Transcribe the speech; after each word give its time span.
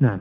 نعم. 0.00 0.18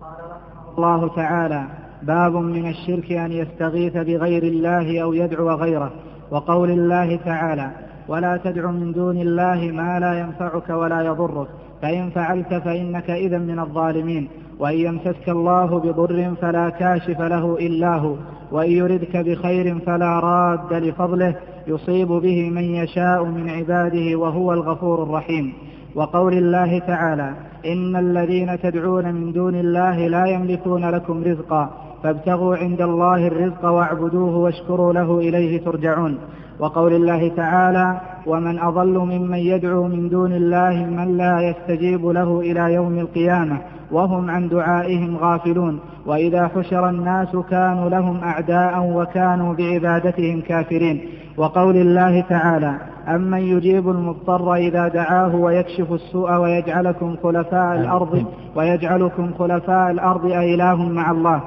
قال 0.00 0.14
رحمه 0.30 0.78
الله 0.78 1.14
تعالى 1.16 1.66
باب 2.02 2.32
من 2.32 2.68
الشرك 2.68 3.12
أن 3.12 3.32
يستغيث 3.32 3.92
بغير 3.92 4.42
الله 4.42 5.02
أو 5.02 5.12
يدعو 5.12 5.50
غيره 5.50 5.92
وقول 6.30 6.70
الله 6.70 7.16
تعالى 7.16 7.70
ولا 8.08 8.36
تدع 8.36 8.70
من 8.70 8.92
دون 8.92 9.16
الله 9.16 9.70
ما 9.72 10.00
لا 10.00 10.20
ينفعك 10.20 10.70
ولا 10.70 11.02
يضرك 11.02 11.48
فإن 11.82 12.10
فعلت 12.10 12.54
فإنك 12.54 13.10
إذا 13.10 13.38
من 13.38 13.58
الظالمين 13.58 14.28
وإن 14.58 14.78
يمسسك 14.78 15.28
الله 15.28 15.80
بضر 15.80 16.34
فلا 16.40 16.70
كاشف 16.70 17.20
له 17.20 17.56
إلا 17.58 17.96
هو 17.96 18.16
وإن 18.52 18.70
يردك 18.70 19.16
بخير 19.16 19.78
فلا 19.78 20.20
راد 20.20 20.72
لفضله 20.72 21.36
يصيب 21.66 22.08
به 22.08 22.50
من 22.50 22.62
يشاء 22.62 23.24
من 23.24 23.50
عباده 23.50 24.16
وهو 24.16 24.52
الغفور 24.52 25.02
الرحيم. 25.02 25.52
وقول 25.94 26.32
الله 26.32 26.78
تعالى 26.78 27.34
إن 27.66 27.96
الذين 27.96 28.60
تدعون 28.60 29.14
من 29.14 29.32
دون 29.32 29.54
الله 29.54 30.06
لا 30.08 30.26
يملكون 30.26 30.90
لكم 30.90 31.24
رزقا 31.24 31.70
فابتغوا 32.02 32.56
عند 32.56 32.80
الله 32.80 33.26
الرزق 33.26 33.64
واعبدوه 33.64 34.36
واشكروا 34.36 34.92
له 34.92 35.18
إليه 35.18 35.64
ترجعون. 35.64 36.18
وقول 36.58 36.92
الله 36.92 37.28
تعالى 37.28 38.00
ومن 38.26 38.58
أضل 38.58 38.98
ممن 38.98 39.38
يدعو 39.38 39.88
من 39.88 40.08
دون 40.08 40.32
الله 40.32 40.86
من 40.86 41.16
لا 41.16 41.40
يستجيب 41.40 42.06
له 42.06 42.40
إلى 42.40 42.74
يوم 42.74 42.98
القيامة 42.98 43.58
وهم 43.92 44.30
عن 44.30 44.48
دعائهم 44.48 45.16
غافلون. 45.16 45.80
وإذا 46.06 46.48
حشر 46.48 46.88
الناس 46.88 47.36
كانوا 47.50 47.88
لهم 47.88 48.16
أعداء 48.16 48.90
وكانوا 48.96 49.54
بعبادتهم 49.54 50.40
كافرين. 50.40 51.00
وقول 51.36 51.76
الله 51.76 52.20
تعالى 52.20 52.91
أمن 53.08 53.38
يجيب 53.38 53.88
المضطر 53.88 54.54
إذا 54.54 54.88
دعاه 54.88 55.36
ويكشف 55.36 55.92
السوء 55.92 56.36
ويجعلكم 56.36 57.16
خلفاء 57.22 57.80
الأرض 57.80 58.24
ويجعلكم 58.56 59.30
خلفاء 59.38 59.90
الأرض 59.90 60.26
أإله 60.26 60.88
مع 60.88 61.10
الله. 61.10 61.40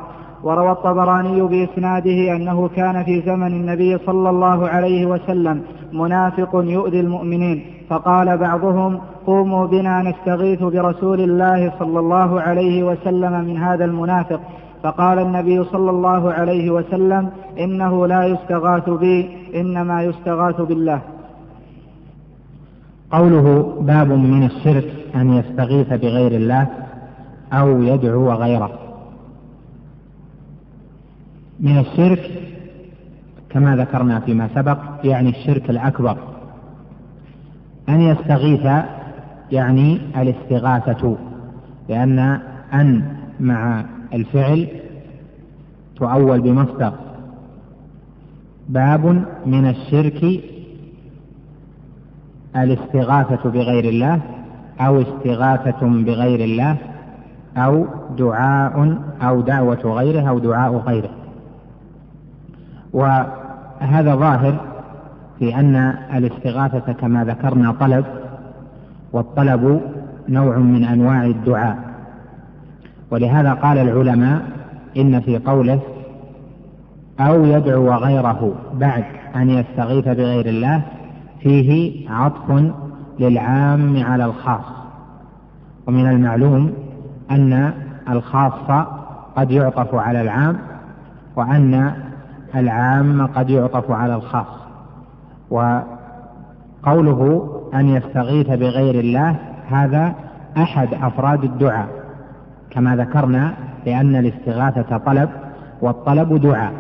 وروى 0.44 0.72
الطبراني 0.72 1.42
بإسناده 1.42 2.36
أنه 2.36 2.68
كان 2.68 3.04
في 3.04 3.22
زمن 3.22 3.48
النبي 3.48 3.98
صلى 3.98 4.30
الله 4.30 4.68
عليه 4.68 5.06
وسلم 5.06 5.62
منافق 5.94 6.50
يؤذي 6.56 7.00
المؤمنين. 7.00 7.66
فقال 7.90 8.38
بعضهم 8.38 9.00
قوموا 9.26 9.66
بنا 9.68 10.02
نستغيث 10.02 10.64
برسول 10.64 11.22
الله 11.22 11.74
صلى 11.80 12.00
الله 12.00 12.42
عليه 12.42 12.84
وسلم 12.84 13.32
من 13.32 13.58
هذا 13.58 13.86
المنافق. 13.86 14.40
فقال 14.84 15.20
النبي 15.20 15.64
صلى 15.64 15.90
الله 15.90 16.32
عليه 16.34 16.72
وسلم 16.72 17.30
إنه 17.60 18.08
لا 18.08 18.26
يستغاث 18.26 18.90
بي 18.90 19.30
إنما 19.56 20.04
يستغاث 20.04 20.62
بالله. 20.62 21.02
قوله 23.16 23.78
باب 23.82 24.12
من 24.12 24.44
الشرك 24.44 24.94
أن 25.16 25.34
يستغيث 25.34 25.88
بغير 25.88 26.32
الله 26.32 26.68
أو 27.54 27.82
يدعو 27.82 28.32
غيره. 28.32 28.72
من 31.60 31.78
الشرك 31.80 32.32
كما 33.50 33.76
ذكرنا 33.76 34.20
فيما 34.20 34.50
سبق 34.56 34.78
يعني 35.04 35.30
الشرك 35.30 35.70
الأكبر. 35.70 36.18
أن 37.90 38.02
يستغيث 38.02 38.86
يعني 39.52 40.00
الاستغاثة 40.18 41.18
لأن 41.90 42.20
أن 42.74 43.16
مع 43.40 43.86
الفعل 44.14 44.68
تؤول 45.96 46.42
بمصدر. 46.42 46.94
باب 48.70 49.26
من 49.46 49.70
الشرك 49.70 50.42
الاستغاثة 52.56 53.50
بغير 53.50 53.84
الله 53.84 54.20
أو 54.80 55.02
استغاثة 55.02 55.80
بغير 55.82 56.40
الله 56.40 56.76
أو 57.58 57.86
دعاء 58.18 58.98
أو 59.22 59.42
دعوة 59.42 59.82
غيره 59.86 60.30
أو 60.30 60.40
دعاء 60.40 60.76
غيره. 60.76 61.10
وهذا 62.94 64.16
ظاهر 64.16 64.56
في 65.40 65.56
أن 65.56 65.76
الاستغاثة 66.16 66.94
كما 66.94 67.24
ذكرنا 67.24 67.72
طلب 67.72 68.06
والطلب 69.14 69.82
نوع 70.30 70.58
من 70.58 70.84
أنواع 70.84 71.26
الدعاء. 71.26 71.78
ولهذا 73.12 73.54
قال 73.54 73.78
العلماء 73.78 74.42
إن 74.98 75.20
في 75.20 75.38
قوله 75.38 75.80
أو 77.20 77.46
يدعو 77.46 77.92
غيره 77.94 78.54
بعد 78.74 79.04
أن 79.36 79.50
يستغيث 79.50 80.06
بغير 80.06 80.46
الله 80.46 80.82
فيه 81.46 82.10
عطف 82.10 82.74
للعام 83.20 84.04
على 84.04 84.26
الخاص. 84.26 84.66
ومن 85.88 86.10
المعلوم 86.10 86.74
أن 87.32 87.74
الخاص 88.10 88.54
قد 89.36 89.52
يعطف 89.52 89.96
على 89.96 90.22
العام 90.22 90.58
وأن 91.36 91.92
العام 92.56 93.28
قد 93.28 93.50
يعطف 93.50 93.92
على 93.92 94.16
الخاص. 94.16 94.48
وقوله 95.50 95.92
أن 97.74 97.90
يستغيث 97.90 98.48
بغير 98.48 99.00
الله 99.00 99.36
هذا 99.70 100.14
أحد 100.58 100.94
أفراد 100.94 101.44
الدعاء. 101.44 101.88
كما 102.70 102.96
ذكرنا 102.96 103.54
لأن 103.86 104.16
الاستغاثة 104.16 104.98
طلب 104.98 105.30
والطلب 105.82 106.42
دعاء. 106.42 106.74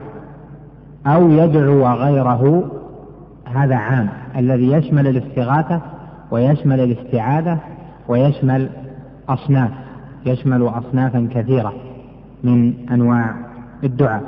أو 1.07 1.29
يدعو 1.29 1.87
غيره 1.87 2.63
هذا 3.55 3.75
عام 3.75 4.09
الذي 4.35 4.71
يشمل 4.71 5.07
الاستغاثة 5.07 5.81
ويشمل 6.31 6.79
الاستعاذة 6.79 7.59
ويشمل 8.07 8.69
أصناف 9.29 9.71
يشمل 10.25 10.67
أصنافا 10.67 11.29
كثيرة 11.33 11.73
من 12.43 12.89
أنواع 12.91 13.35
الدعاء. 13.83 14.23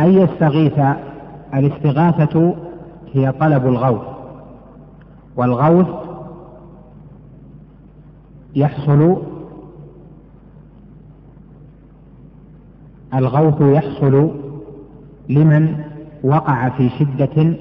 أن 0.00 0.12
يستغيث 0.12 0.80
الاستغاثة 1.54 2.54
هي 3.12 3.32
طلب 3.32 3.66
الغوث 3.66 4.02
والغوث 5.36 5.86
يحصل 8.54 9.22
الغوث 13.14 13.60
يحصل 13.60 14.30
لمن 15.30 15.76
وقع 16.24 16.68
في 16.68 16.88
شدة 16.88 17.54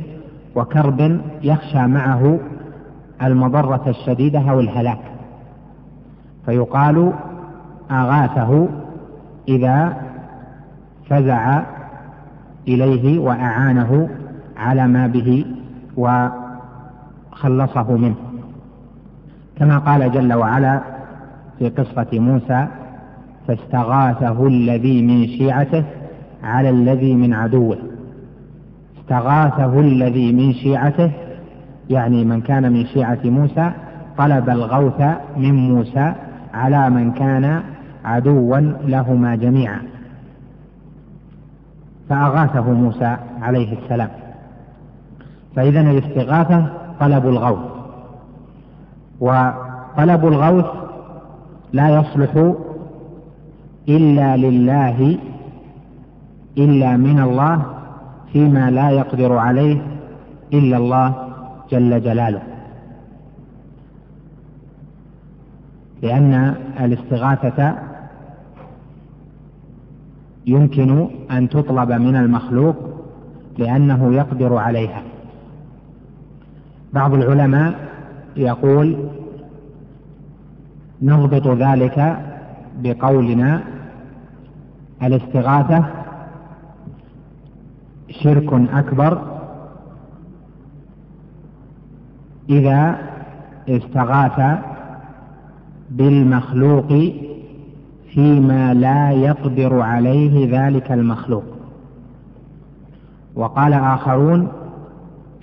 وكرب 0.56 1.22
يخشى 1.44 1.88
معه 1.88 2.40
المضرة 3.24 3.84
الشديدة 3.88 4.52
أو 4.52 4.60
الهلاك. 4.60 5.02
فيقال 6.46 7.14
أغاثه 7.92 8.68
إذا 9.48 9.98
فزع 11.10 11.62
إليه 12.68 13.20
وأعانه 13.20 14.10
على 14.58 14.88
ما 14.88 15.08
به 15.08 15.46
وخلصه 15.98 16.32
منه. 17.98 18.16
كما 19.60 19.78
قال 19.78 20.12
جل 20.12 20.34
وعلا 20.34 20.82
في 21.60 21.70
قصة 21.70 22.20
موسى 22.20 22.68
فاستغاثه 23.48 24.48
الذي 24.48 25.02
من 25.02 25.28
شيعته 25.28 25.84
على 26.44 26.70
الذي 26.70 27.16
من 27.16 27.34
عدوه. 27.34 27.78
استغاثه 29.00 29.80
الذي 29.80 30.34
من 30.34 30.54
شيعته 30.54 31.12
يعني 31.90 32.24
من 32.26 32.42
كان 32.42 32.72
من 32.74 32.86
شيعة 32.86 33.20
موسى 33.26 33.72
طلب 34.18 34.50
الغوث 34.50 35.02
من 35.38 35.54
موسى 35.54 36.14
على 36.54 36.90
من 36.90 37.12
كان 37.12 37.62
عدوا 38.06 38.58
لهما 38.86 39.36
جميعا. 39.36 39.82
فأغاثه 42.10 42.72
موسى 42.72 43.18
عليه 43.42 43.78
السلام. 43.78 44.10
فإذا 45.56 45.82
الاستغاثة 45.82 46.66
طلب 47.00 47.28
الغوث. 47.28 47.80
وطلب 49.20 50.28
الغوث 50.28 50.66
لا 51.74 51.90
يصلح 51.90 52.54
إلا 53.90 54.38
لله 54.38 55.18
إلا 56.58 56.98
من 56.98 57.20
الله 57.20 57.66
فيما 58.34 58.72
لا 58.72 58.90
يقدر 58.90 59.38
عليه 59.38 59.82
إلا 60.54 60.78
الله 60.78 61.30
جل 61.72 62.02
جلاله. 62.02 62.42
لأن 66.02 66.56
الاستغاثة 66.80 67.76
يمكن 70.48 71.08
أن 71.32 71.50
تطلب 71.50 71.92
من 71.92 72.16
المخلوق 72.16 72.76
لأنه 73.58 74.14
يقدر 74.14 74.58
عليها. 74.58 75.04
بعض 76.94 77.14
العلماء 77.14 77.90
يقول 78.36 79.10
نضبط 81.02 81.48
ذلك 81.48 82.18
بقولنا 82.84 83.62
الاستغاثة 85.04 85.86
شرك 88.10 88.54
أكبر 88.54 89.22
إذا 92.50 92.98
استغاث 93.70 94.60
بالمخلوق 95.90 96.88
فيما 98.14 98.74
لا 98.74 99.12
يقدر 99.12 99.82
عليه 99.82 100.60
ذلك 100.60 100.92
المخلوق. 100.92 101.44
وقال 103.36 103.74
آخرون 103.74 104.48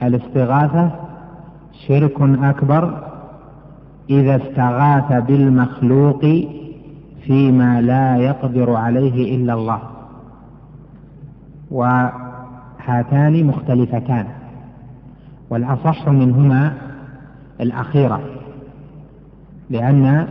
الاستغاثة 0.03 0.91
شرك 1.89 2.21
أكبر 2.21 3.03
إذا 4.11 4.37
استغاث 4.37 5.25
بالمخلوق 5.27 6.21
فيما 7.23 7.81
لا 7.81 8.17
يقدر 8.17 8.75
عليه 8.75 9.37
إلا 9.37 9.55
الله. 9.55 9.81
وهاتان 12.87 13.47
مختلفتان. 13.47 14.27
والأصح 15.51 16.09
منهما 16.09 16.73
الأخيرة 17.61 18.21
لأن 19.71 20.27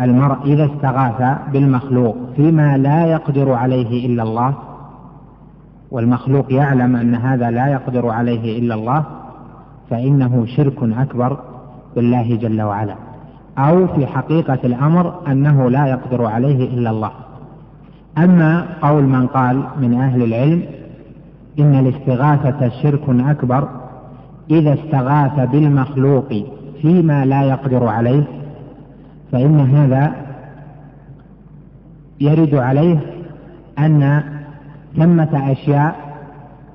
المرء 0.00 0.44
إذا 0.44 0.64
استغاث 0.64 1.38
بالمخلوق 1.52 2.16
فيما 2.36 2.78
لا 2.78 3.06
يقدر 3.06 3.52
عليه 3.52 4.06
إلا 4.06 4.22
الله 4.22 4.54
والمخلوق 5.90 6.52
يعلم 6.52 6.96
أن 6.96 7.14
هذا 7.14 7.50
لا 7.50 7.66
يقدر 7.66 8.08
عليه 8.08 8.58
إلا 8.58 8.74
الله 8.74 9.04
فإنه 9.90 10.46
شرك 10.46 10.82
أكبر 10.82 11.38
بالله 11.96 12.36
جل 12.36 12.62
وعلا. 12.62 12.94
أو 13.58 13.86
في 13.86 14.06
حقيقة 14.06 14.58
الأمر 14.64 15.14
أنه 15.26 15.70
لا 15.70 15.86
يقدر 15.86 16.26
عليه 16.26 16.74
إلا 16.74 16.90
الله. 16.90 17.10
أما 18.24 18.66
قول 18.82 19.04
من 19.04 19.26
قال 19.26 19.64
من 19.80 19.94
أهل 19.94 20.22
العلم 20.22 20.62
إن 21.58 21.74
الاستغاثة 21.74 22.68
شرك 22.82 23.02
أكبر 23.08 23.68
إذا 24.50 24.74
استغاث 24.74 25.50
بالمخلوق 25.50 26.28
فيما 26.82 27.24
لا 27.24 27.42
يقدر 27.42 27.86
عليه 27.86 28.24
فإن 29.32 29.60
هذا 29.60 30.12
يرد 32.20 32.54
عليه 32.54 32.98
أن 33.78 34.22
ثمة 34.96 35.52
أشياء 35.52 35.94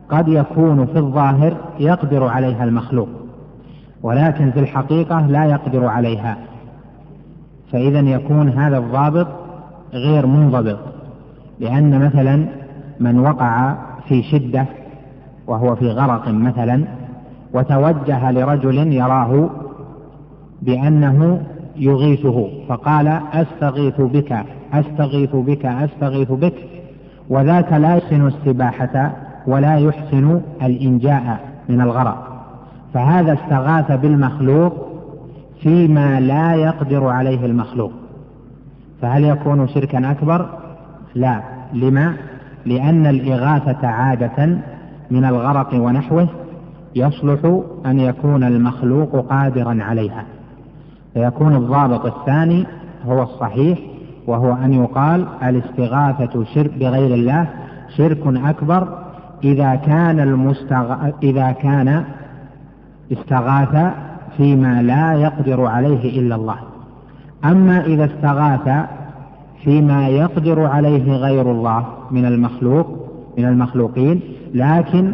قد 0.09 0.27
يكون 0.27 0.85
في 0.85 0.97
الظاهر 0.97 1.57
يقدر 1.79 2.23
عليها 2.23 2.63
المخلوق 2.63 3.09
ولكن 4.03 4.51
في 4.51 4.59
الحقيقة 4.59 5.27
لا 5.27 5.45
يقدر 5.45 5.85
عليها. 5.85 6.37
فإذا 7.71 7.99
يكون 7.99 8.49
هذا 8.49 8.77
الضابط 8.77 9.27
غير 9.93 10.25
منضبط. 10.25 10.79
لأن 11.59 12.05
مثلا 12.05 12.45
من 12.99 13.19
وقع 13.19 13.75
في 14.07 14.23
شدة 14.23 14.65
وهو 15.47 15.75
في 15.75 15.87
غرق 15.89 16.27
مثلا 16.27 16.85
وتوجه 17.53 18.31
لرجل 18.31 18.93
يراه 18.93 19.49
بأنه 20.61 21.41
يغيثه 21.75 22.47
فقال 22.67 23.07
أستغيث 23.33 24.01
بك 24.01 24.45
أستغيث 24.73 25.35
بك 25.35 25.65
أستغيث 25.65 26.31
بك 26.31 26.53
وذاك 27.29 27.73
لا 27.73 27.95
يحسن 27.95 28.27
السباحة 28.27 29.11
ولا 29.47 29.77
يحسن 29.77 30.41
الإنجاء 30.61 31.39
من 31.69 31.81
الغرق 31.81 32.35
فهذا 32.93 33.33
استغاث 33.33 33.91
بالمخلوق 33.91 34.73
فيما 35.61 36.19
لا 36.19 36.55
يقدر 36.55 37.07
عليه 37.07 37.45
المخلوق 37.45 37.91
فهل 39.01 39.23
يكون 39.23 39.67
شركا 39.67 40.11
أكبر؟ 40.11 40.64
لا. 41.15 41.41
لما؟ 41.73 42.13
لأن 42.65 43.05
الإغاثة 43.05 43.87
عادة 43.87 44.57
من 45.11 45.25
الغرق 45.25 45.73
ونحوه 45.73 46.27
يصلح 46.95 47.61
أن 47.85 47.99
يكون 47.99 48.43
المخلوق 48.43 49.29
قادرا 49.29 49.77
عليها. 49.83 50.23
فيكون 51.13 51.55
الضابط 51.55 52.05
الثاني 52.05 52.65
هو 53.05 53.23
الصحيح 53.23 53.79
وهو 54.27 54.53
أن 54.53 54.73
يقال 54.73 55.25
الاستغاثة 55.43 56.43
شرك 56.43 56.71
بغير 56.79 57.13
الله 57.13 57.47
شرك 57.97 58.21
أكبر 58.27 59.05
إذا 59.43 59.75
كان 59.75 60.19
المستغ... 60.19 60.95
إذا 61.23 61.51
كان 61.51 62.03
استغاث 63.11 63.93
فيما 64.37 64.81
لا 64.81 65.13
يقدر 65.13 65.65
عليه 65.65 66.19
إلا 66.19 66.35
الله. 66.35 66.57
أما 67.45 67.85
إذا 67.85 68.05
استغاث 68.05 68.85
فيما 69.63 70.07
يقدر 70.07 70.65
عليه 70.65 71.13
غير 71.13 71.51
الله 71.51 71.85
من 72.11 72.25
المخلوق 72.25 72.87
من 73.37 73.45
المخلوقين. 73.45 74.19
لكن 74.53 75.11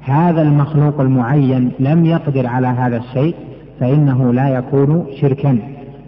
هذا 0.00 0.42
المخلوق 0.42 1.00
المعين 1.00 1.72
لم 1.80 2.06
يقدر 2.06 2.46
على 2.46 2.66
هذا 2.66 2.96
الشيء 2.96 3.34
فإنه 3.80 4.32
لا 4.32 4.48
يكون 4.48 5.06
شركا. 5.20 5.58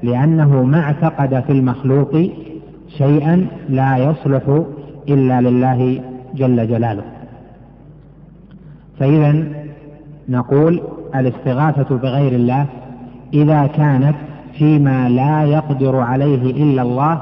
لأنه 0.03 0.62
ما 0.62 0.81
اعتقد 0.81 1.41
في 1.47 1.53
المخلوق 1.53 2.29
شيئا 2.99 3.47
لا 3.69 3.99
يصلح 3.99 4.62
إلا 5.08 5.41
لله 5.41 6.00
جل 6.35 6.69
جلاله. 6.69 7.03
فإذا 8.99 9.44
نقول 10.29 10.81
الاستغاثة 11.15 11.97
بغير 11.97 12.32
الله 12.32 12.67
إذا 13.35 13.67
كانت 13.67 14.15
فيما 14.58 15.08
لا 15.08 15.44
يقدر 15.44 15.97
عليه 15.97 16.50
إلا 16.62 16.82
الله 16.82 17.20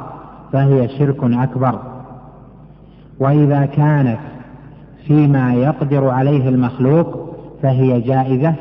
فهي 0.52 0.88
شرك 0.88 1.24
أكبر. 1.24 1.82
وإذا 3.18 3.66
كانت 3.66 4.18
فيما 5.06 5.54
يقدر 5.54 6.08
عليه 6.08 6.48
المخلوق 6.48 7.36
فهي 7.62 8.00
جائزة 8.00 8.54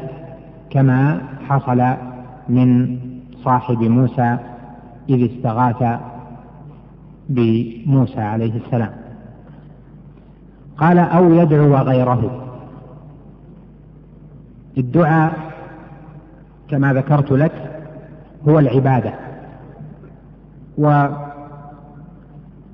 كما 0.69 1.21
حصل 1.47 1.83
من 2.49 2.97
صاحب 3.43 3.83
موسى 3.83 4.37
إذ 5.09 5.31
استغاث 5.31 5.99
بموسى 7.29 8.21
عليه 8.21 8.57
السلام. 8.65 8.91
قال 10.77 10.99
أو 10.99 11.33
يدعو 11.33 11.75
غيره. 11.75 12.45
الدعاء 14.77 15.33
كما 16.69 16.93
ذكرت 16.93 17.31
لك 17.31 17.83
هو 18.47 18.59
العبادة. 18.59 19.13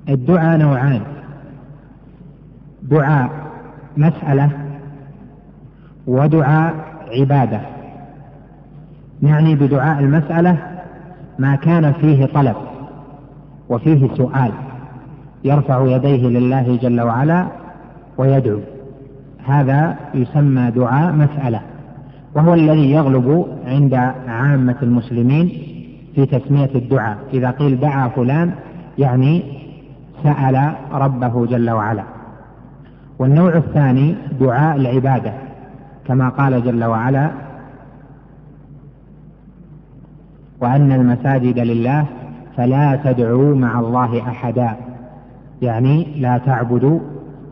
والدعاء 0.08 0.58
نوعان. 0.58 1.00
دعاء 2.82 3.30
مسألة 3.96 4.50
ودعاء 6.06 6.74
عبادة. 7.20 7.60
يعني 9.22 9.54
بدعاء 9.54 10.00
المسألة 10.00 10.56
ما 11.38 11.56
كان 11.56 11.92
فيه 11.92 12.26
طلب 12.26 12.56
وفيه 13.68 14.08
سؤال 14.14 14.52
يرفع 15.44 15.86
يديه 15.86 16.28
لله 16.28 16.76
جل 16.82 17.00
وعلا 17.00 17.46
ويدعو. 18.18 18.60
هذا 19.46 19.96
يسمى 20.14 20.70
دعاء 20.70 21.12
مسألة. 21.12 21.60
وهو 22.34 22.54
الذي 22.54 22.90
يغلب 22.90 23.46
عند 23.66 23.94
عامة 24.28 24.76
المسلمين 24.82 25.48
في 26.14 26.26
تسمية 26.26 26.70
الدعاء. 26.74 27.18
إذا 27.32 27.50
قيل 27.50 27.80
دعا 27.80 28.08
فلان 28.08 28.52
يعني 28.98 29.55
سأل 30.26 30.72
ربه 30.92 31.46
جل 31.46 31.70
وعلا. 31.70 32.02
والنوع 33.18 33.56
الثاني 33.56 34.16
دعاء 34.40 34.76
العبادة 34.76 35.32
كما 36.06 36.28
قال 36.28 36.64
جل 36.64 36.84
وعلا 36.84 37.30
وأن 40.60 40.92
المساجد 40.92 41.58
لله 41.58 42.04
فلا 42.56 42.96
تدعوا 43.04 43.54
مع 43.54 43.80
الله 43.80 44.28
أحدا 44.28 44.76
يعني 45.62 46.20
لا 46.20 46.38
تعبدوا 46.38 47.00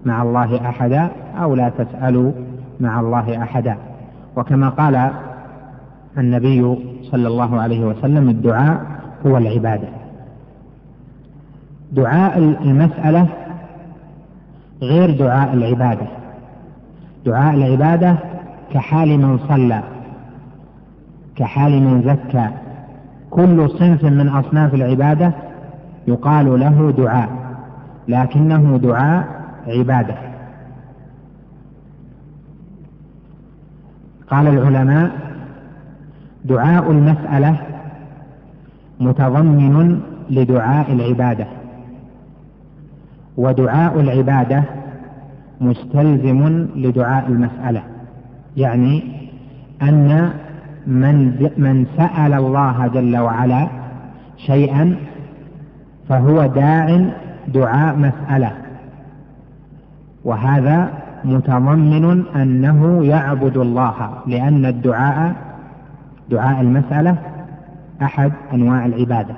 مع 0.04 0.22
الله 0.22 0.68
أحدا 0.68 1.08
أو 1.42 1.54
لا 1.54 1.68
تسألوا 1.68 2.32
مع 2.80 3.00
الله 3.00 3.42
أحدا. 3.42 3.76
وكما 4.36 4.68
قال 4.68 5.10
النبي 6.18 6.76
صلى 7.02 7.28
الله 7.28 7.60
عليه 7.60 7.84
وسلم 7.84 8.28
الدعاء 8.28 8.80
هو 9.26 9.36
العبادة. 9.36 9.88
دعاء 11.94 12.38
المسألة 12.38 13.26
غير 14.82 15.18
دعاء 15.18 15.54
العبادة. 15.54 16.06
دعاء 17.26 17.54
العبادة 17.54 18.16
كحال 18.72 19.18
من 19.18 19.38
صلى 19.38 19.82
كحال 21.36 21.82
من 21.82 22.02
زكى. 22.02 22.48
كل 23.30 23.70
صنف 23.70 24.04
من 24.04 24.28
أصناف 24.28 24.74
العبادة 24.74 25.32
يقال 26.08 26.60
له 26.60 26.92
دعاء 26.98 27.28
لكنه 28.08 28.78
دعاء 28.78 29.26
عبادة. 29.66 30.14
قال 34.30 34.46
العلماء 34.48 35.10
دعاء 36.44 36.90
المسألة 36.90 37.56
متضمن 39.00 40.00
لدعاء 40.30 40.92
العبادة. 40.92 41.46
ودعاء 43.36 44.00
العبادة 44.00 44.62
مستلزم 45.60 46.66
لدعاء 46.76 47.26
المسألة. 47.28 47.82
يعني 48.56 49.02
أن 49.82 50.30
من 50.86 51.48
من 51.56 51.86
سأل 51.96 52.32
الله 52.34 52.86
جل 52.86 53.16
وعلا 53.16 53.68
شيئا 54.36 54.96
فهو 56.08 56.46
داع 56.46 57.06
دعاء 57.54 57.96
مسألة. 57.96 58.52
وهذا 60.24 60.88
متضمن 61.24 62.24
أنه 62.36 63.04
يعبد 63.04 63.56
الله 63.56 64.10
لأن 64.26 64.66
الدعاء 64.66 65.34
دعاء 66.30 66.60
المسألة 66.60 67.16
أحد 68.02 68.32
أنواع 68.52 68.86
العبادة. 68.86 69.34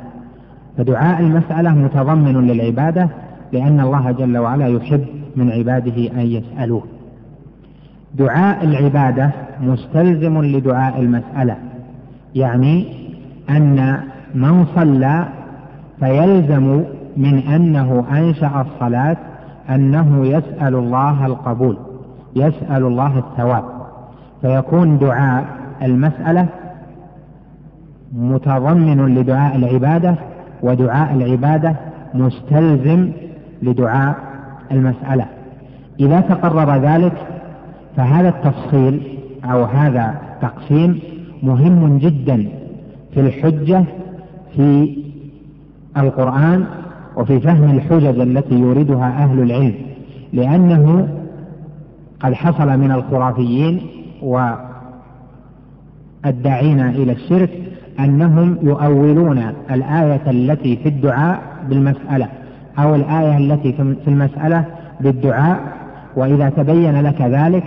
فدعاء 0.78 1.20
المسألة 1.20 1.70
متضمن 1.70 2.46
للعبادة 2.46 3.08
لأن 3.52 3.80
الله 3.80 4.10
جل 4.12 4.38
وعلا 4.38 4.66
يحب 4.68 5.04
من 5.36 5.50
عباده 5.50 6.12
أن 6.12 6.26
يسألوه. 6.26 6.82
دعاء 8.14 8.64
العبادة 8.64 9.30
مستلزم 9.60 10.42
لدعاء 10.42 11.00
المسألة 11.00 11.56
يعني 12.34 12.86
أن 13.50 14.00
من 14.34 14.66
صلى 14.74 15.28
فيلزم 16.00 16.84
من 17.16 17.38
أنه 17.38 18.04
أنشأ 18.12 18.66
الصلاة 18.66 19.16
أنه 19.70 20.26
يسأل 20.26 20.74
الله 20.74 21.26
القبول 21.26 21.78
يسأل 22.36 22.82
الله 22.82 23.18
الثواب. 23.18 23.64
فيكون 24.42 24.98
دعاء 24.98 25.44
المسألة 25.82 26.46
متضمن 28.12 29.14
لدعاء 29.14 29.56
العبادة 29.56 30.14
ودعاء 30.62 31.14
العبادة 31.14 31.76
مستلزم 32.14 33.12
لدعاء 33.62 34.16
المسألة. 34.72 35.26
إذا 36.00 36.20
تقرر 36.20 36.76
ذلك 36.76 37.12
فهذا 37.96 38.28
التفصيل 38.28 39.18
أو 39.44 39.64
هذا 39.64 40.14
التقسيم 40.34 41.00
مهم 41.42 41.98
جدا 41.98 42.48
في 43.14 43.20
الحجة 43.20 43.84
في 44.56 44.96
القرآن 45.96 46.64
وفي 47.16 47.40
فهم 47.40 47.76
الحجج 47.76 48.20
التي 48.20 48.54
يوردها 48.54 49.06
أهل 49.06 49.42
العلم. 49.42 49.74
لأنه 50.32 51.08
قد 52.20 52.34
حصل 52.34 52.78
من 52.78 52.92
الخرافيين 52.92 53.80
والداعين 56.24 56.80
إلى 56.80 57.12
الشرك 57.12 57.50
أنهم 58.00 58.58
يؤولون 58.62 59.38
الآية 59.70 60.30
التي 60.30 60.76
في 60.76 60.88
الدعاء 60.88 61.42
بالمسألة. 61.68 62.28
أو 62.78 62.94
الآية 62.94 63.36
التي 63.36 63.72
في 63.72 64.08
المسألة 64.08 64.64
بالدعاء 65.00 65.60
وإذا 66.16 66.48
تبين 66.48 67.00
لك 67.00 67.22
ذلك 67.22 67.64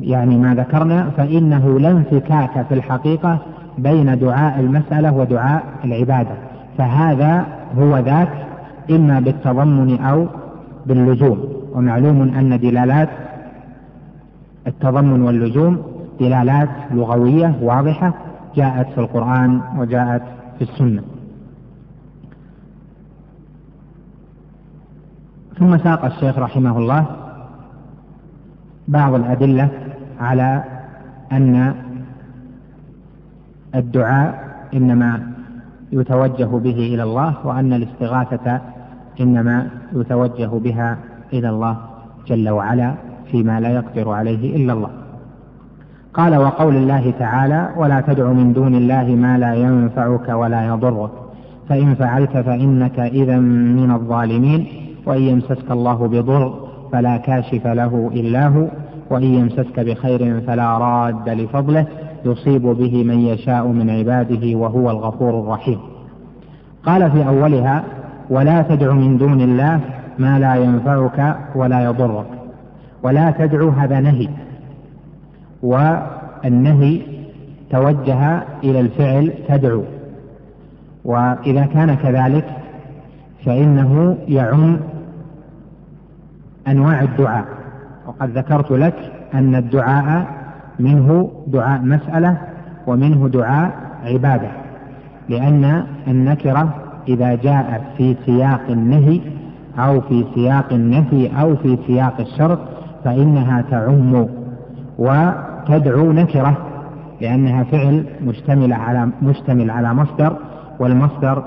يعني 0.00 0.36
ما 0.36 0.54
ذكرنا 0.54 1.10
فإنه 1.16 1.80
لا 1.80 1.90
انفكاك 1.90 2.66
في 2.68 2.74
الحقيقة 2.74 3.38
بين 3.78 4.18
دعاء 4.18 4.60
المسألة 4.60 5.12
ودعاء 5.12 5.62
العبادة. 5.84 6.34
فهذا 6.78 7.46
هو 7.78 7.98
ذاك 7.98 8.30
إما 8.90 9.20
بالتضمن 9.20 10.00
أو 10.00 10.26
باللزوم. 10.86 11.38
ومعلوم 11.74 12.22
أن 12.22 12.58
دلالات 12.58 13.08
التضمن 14.66 15.22
واللزوم 15.22 15.82
دلالات 16.20 16.68
لغوية 16.90 17.54
واضحة 17.62 18.14
جاءت 18.56 18.86
في 18.94 18.98
القرآن 18.98 19.60
وجاءت 19.78 20.22
في 20.58 20.62
السنة. 20.64 21.02
ثم 25.60 25.78
ساق 25.78 26.04
الشيخ 26.04 26.38
رحمه 26.38 26.78
الله 26.78 27.06
بعض 28.88 29.14
الأدلة 29.14 29.68
على 30.20 30.64
أن 31.32 31.74
الدعاء 33.74 34.44
إنما 34.74 35.32
يتوجه 35.92 36.44
به 36.44 36.94
إلى 36.94 37.02
الله 37.02 37.34
وأن 37.44 37.72
الاستغاثة 37.72 38.60
إنما 39.20 39.68
يتوجه 39.92 40.46
بها 40.46 40.98
إلى 41.32 41.48
الله 41.48 41.76
جل 42.26 42.48
وعلا 42.48 42.94
فيما 43.30 43.60
لا 43.60 43.68
يقدر 43.68 44.10
عليه 44.10 44.56
إلا 44.56 44.72
الله. 44.72 44.90
قال 46.14 46.36
وقول 46.36 46.76
الله 46.76 47.10
تعالى 47.18 47.70
ولا 47.76 48.00
تدع 48.00 48.32
من 48.32 48.52
دون 48.52 48.74
الله 48.74 49.04
ما 49.04 49.38
لا 49.38 49.54
ينفعك 49.54 50.28
ولا 50.28 50.66
يضرك 50.66 51.10
فإن 51.68 51.94
فعلت 51.94 52.36
فإنك 52.36 52.98
إذا 52.98 53.38
من 53.38 53.90
الظالمين. 53.90 54.89
وإن 55.06 55.22
يمسسك 55.22 55.70
الله 55.70 55.94
بضر 55.94 56.68
فلا 56.92 57.16
كاشف 57.16 57.66
له 57.66 58.10
إلا 58.14 58.48
هو 58.48 58.66
وإن 59.10 59.34
يمسسك 59.34 59.80
بخير 59.80 60.40
فلا 60.40 60.78
راد 60.78 61.28
لفضله 61.28 61.86
يصيب 62.24 62.62
به 62.62 63.04
من 63.04 63.18
يشاء 63.20 63.66
من 63.66 63.90
عباده 63.90 64.56
وهو 64.58 64.90
الغفور 64.90 65.40
الرحيم. 65.40 65.78
قال 66.84 67.10
في 67.10 67.28
أولها 67.28 67.84
ولا 68.30 68.62
تدع 68.62 68.92
من 68.92 69.16
دون 69.18 69.40
الله 69.40 69.80
ما 70.18 70.38
لا 70.38 70.54
ينفعك 70.54 71.36
ولا 71.54 71.84
يضرك 71.84 72.26
ولا 73.02 73.30
تدعو 73.30 73.68
هذا 73.68 74.00
نهي 74.00 74.28
والنهي 75.62 77.00
توجه 77.70 78.42
إلى 78.64 78.80
الفعل 78.80 79.32
تدعو 79.48 79.82
وإذا 81.04 81.64
كان 81.64 81.94
كذلك 81.94 82.44
فإنه 83.46 84.18
يعم 84.28 84.76
أنواع 86.68 87.02
الدعاء. 87.02 87.44
وقد 88.06 88.38
ذكرت 88.38 88.70
لك 88.70 89.12
أن 89.34 89.54
الدعاء 89.54 90.26
منه 90.78 91.30
دعاء 91.46 91.80
مسألة 91.80 92.36
ومنه 92.86 93.28
دعاء 93.28 93.72
عبادة. 94.04 94.50
لأن 95.28 95.84
النكرة 96.08 96.74
إذا 97.08 97.34
جاءت 97.34 97.82
في 97.96 98.16
سياق 98.26 98.60
النهي 98.70 99.20
أو 99.78 100.00
في 100.00 100.24
سياق 100.34 100.72
النفي 100.72 101.40
أو 101.40 101.56
في 101.56 101.78
سياق 101.86 102.20
الشرط 102.20 102.58
فإنها 103.04 103.62
تعم 103.70 104.26
وتدعو 104.98 106.12
نكرة 106.12 106.56
لأنها 107.20 107.62
فعل 107.62 108.04
مشتمل 108.22 108.72
على 108.72 109.08
مشتمل 109.22 109.70
على 109.70 109.94
مصدر 109.94 110.36
والمصدر 110.78 111.44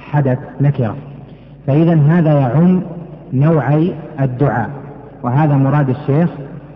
حدث 0.00 0.38
نكرة. 0.60 0.96
فإذا 1.70 1.94
هذا 1.94 2.32
يعم 2.32 2.82
نوعي 3.32 3.92
الدعاء 4.20 4.70
وهذا 5.22 5.56
مراد 5.56 5.88
الشيخ 5.88 6.30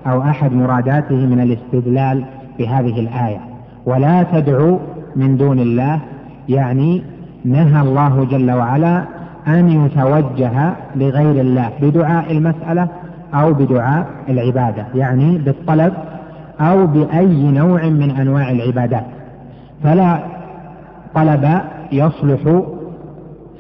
أو 0.07 0.23
أحد 0.23 0.53
مراداته 0.53 1.15
من 1.15 1.41
الاستدلال 1.41 2.25
بهذه 2.59 3.01
الآية. 3.01 3.41
ولا 3.87 4.23
تدعو 4.23 4.79
من 5.17 5.37
دون 5.37 5.59
الله 5.59 6.01
يعني 6.49 7.03
نهى 7.45 7.81
الله 7.81 8.25
جل 8.31 8.51
وعلا 8.51 9.05
أن 9.49 9.71
يتوجه 9.71 10.73
لغير 10.97 11.41
الله 11.41 11.71
بدعاء 11.83 12.33
المسألة 12.33 12.89
أو 13.35 13.53
بدعاء 13.53 14.07
العبادة 14.29 14.87
يعني 14.95 15.39
بالطلب 15.39 15.93
أو 16.61 16.87
بأي 16.87 17.51
نوع 17.51 17.85
من 17.85 18.11
أنواع 18.11 18.51
العبادات. 18.51 19.05
فلا 19.83 20.19
طلب 21.15 21.61
يصلح 21.93 22.63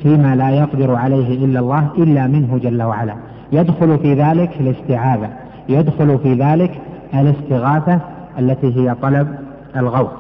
فيما 0.05 0.37
لا 0.37 0.51
يقدر 0.51 0.95
عليه 0.95 1.45
إلا 1.45 1.61
الله 1.61 1.89
إلا 1.99 2.27
منه 2.27 2.59
جل 2.59 2.83
وعلا. 2.83 3.15
يدخل 3.53 3.99
في 3.99 4.15
ذلك 4.15 4.51
الاستعاذة 4.61 5.31
يدخل 5.69 6.19
في 6.19 6.35
ذلك 6.35 6.81
الاستغاثة 7.15 8.01
التي 8.39 8.77
هي 8.77 8.95
طلب 8.95 9.29
الغوث. 9.77 10.11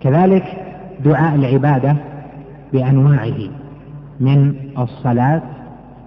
كذلك 0.00 0.44
دعاء 1.04 1.34
العبادة 1.34 1.96
بأنواعه 2.72 3.38
من 4.20 4.54
الصلاة 4.78 5.42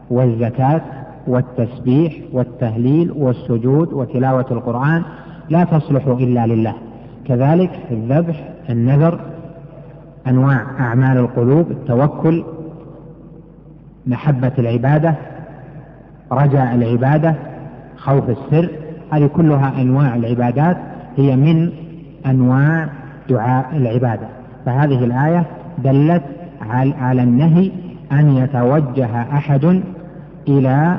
والزكاة 0.09 0.81
والتسبيح 1.27 2.13
والتهليل 2.33 3.11
والسجود 3.11 3.93
وتلاوة 3.93 4.45
القرآن 4.51 5.03
لا 5.49 5.63
تصلح 5.63 6.07
إلا 6.07 6.47
لله. 6.47 6.73
كذلك 7.25 7.71
الذبح 7.91 8.49
النذر 8.69 9.19
أنواع 10.27 10.61
أعمال 10.79 11.17
القلوب 11.17 11.71
التوكل 11.71 12.43
محبة 14.07 14.51
العبادة 14.59 15.15
رجاء 16.31 16.75
العبادة 16.75 17.35
خوف 17.97 18.23
السر 18.29 18.69
هذه 19.13 19.27
كلها 19.27 19.81
أنواع 19.81 20.15
العبادات 20.15 20.77
هي 21.17 21.35
من 21.35 21.71
أنواع 22.25 22.89
دعاء 23.29 23.77
العبادة. 23.77 24.27
فهذه 24.65 25.03
الآية 25.03 25.45
دلت 25.83 26.23
على 27.01 27.23
النهي 27.23 27.71
أن 28.11 28.29
يتوجه 28.29 29.21
أحد 29.21 29.81
إلى 30.47 30.97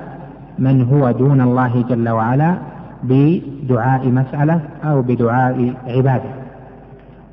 من 0.59 0.83
هو 0.83 1.11
دون 1.11 1.41
الله 1.41 1.85
جل 1.89 2.09
وعلا 2.09 2.55
بدعاء 3.03 4.09
مسألة 4.09 4.61
أو 4.85 5.03
بدعاء 5.03 5.75
عبادة. 5.87 6.40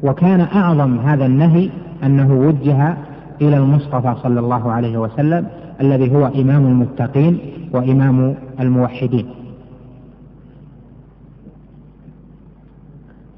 وكان 0.03 0.41
أعظم 0.41 0.97
هذا 0.99 1.25
النهي 1.25 1.69
أنه 2.03 2.33
وجه 2.33 2.97
إلى 3.41 3.57
المصطفى 3.57 4.15
صلى 4.23 4.39
الله 4.39 4.71
عليه 4.71 4.97
وسلم 4.97 5.47
الذي 5.81 6.15
هو 6.15 6.25
إمام 6.27 6.65
المتقين 6.65 7.39
وإمام 7.73 8.35
الموحدين. 8.59 9.25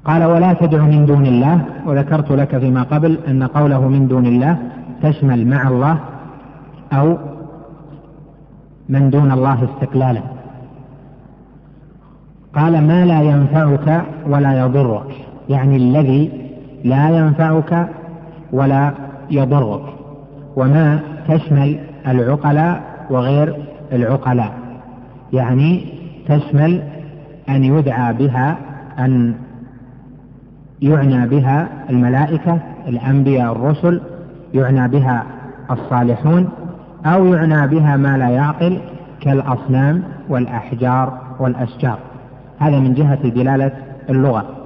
قال 0.04 0.24
ولا 0.24 0.52
تدع 0.52 0.82
من 0.82 1.06
دون 1.06 1.26
الله 1.26 1.64
وذكرت 1.86 2.30
لك 2.32 2.58
فيما 2.58 2.82
قبل 2.82 3.18
أن 3.28 3.42
قوله 3.42 3.88
من 3.88 4.08
دون 4.08 4.26
الله 4.26 4.58
تشمل 5.02 5.46
مع 5.46 5.68
الله 5.68 5.98
أو 6.92 7.18
من 8.88 9.10
دون 9.10 9.30
الله 9.32 9.64
استقلالا. 9.64 10.22
قال 12.54 12.86
ما 12.86 13.04
لا 13.06 13.22
ينفعك 13.22 14.02
ولا 14.28 14.60
يضرك. 14.64 15.06
يعني 15.48 15.76
الذي 15.76 16.39
لا 16.84 17.10
ينفعك 17.10 17.88
ولا 18.52 18.92
يضرك 19.30 19.82
وما 20.56 21.00
تشمل 21.28 21.78
العقلاء 22.06 22.82
وغير 23.10 23.56
العقلاء. 23.92 24.52
يعني 25.32 25.84
تشمل 26.28 26.82
أن 27.48 27.64
يدعى 27.64 28.12
بها 28.12 28.56
أن 28.98 29.34
يعنى 30.82 31.26
بها 31.28 31.68
الملائكة 31.90 32.58
الأنبياء 32.88 33.52
الرسل 33.52 34.00
يعنى 34.54 34.88
بها 34.88 35.24
الصالحون 35.70 36.48
أو 37.06 37.26
يعنى 37.26 37.66
بها 37.66 37.96
ما 37.96 38.18
لا 38.18 38.28
يعقل 38.28 38.80
كالأصنام 39.20 40.02
والأحجار 40.28 41.18
والأشجار. 41.40 41.98
هذا 42.58 42.78
من 42.78 42.94
جهة 42.94 43.28
دلالة 43.28 43.72
اللغة. 44.10 44.59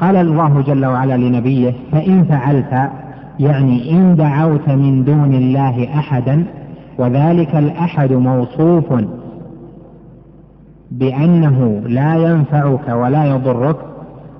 قال 0.00 0.16
الله 0.16 0.60
جل 0.60 0.86
وعلا 0.86 1.16
لنبيه 1.16 1.74
فإن 1.92 2.24
فعلت 2.24 2.90
يعني 3.40 3.92
إن 3.92 4.16
دعوت 4.16 4.68
من 4.68 5.04
دون 5.04 5.34
الله 5.34 5.98
أحدا 5.98 6.44
وذلك 6.98 7.56
الأحد 7.56 8.12
موصوف 8.12 8.94
بأنه 10.90 11.82
لا 11.86 12.16
ينفعك 12.16 12.88
ولا 12.88 13.24
يضرك 13.24 13.76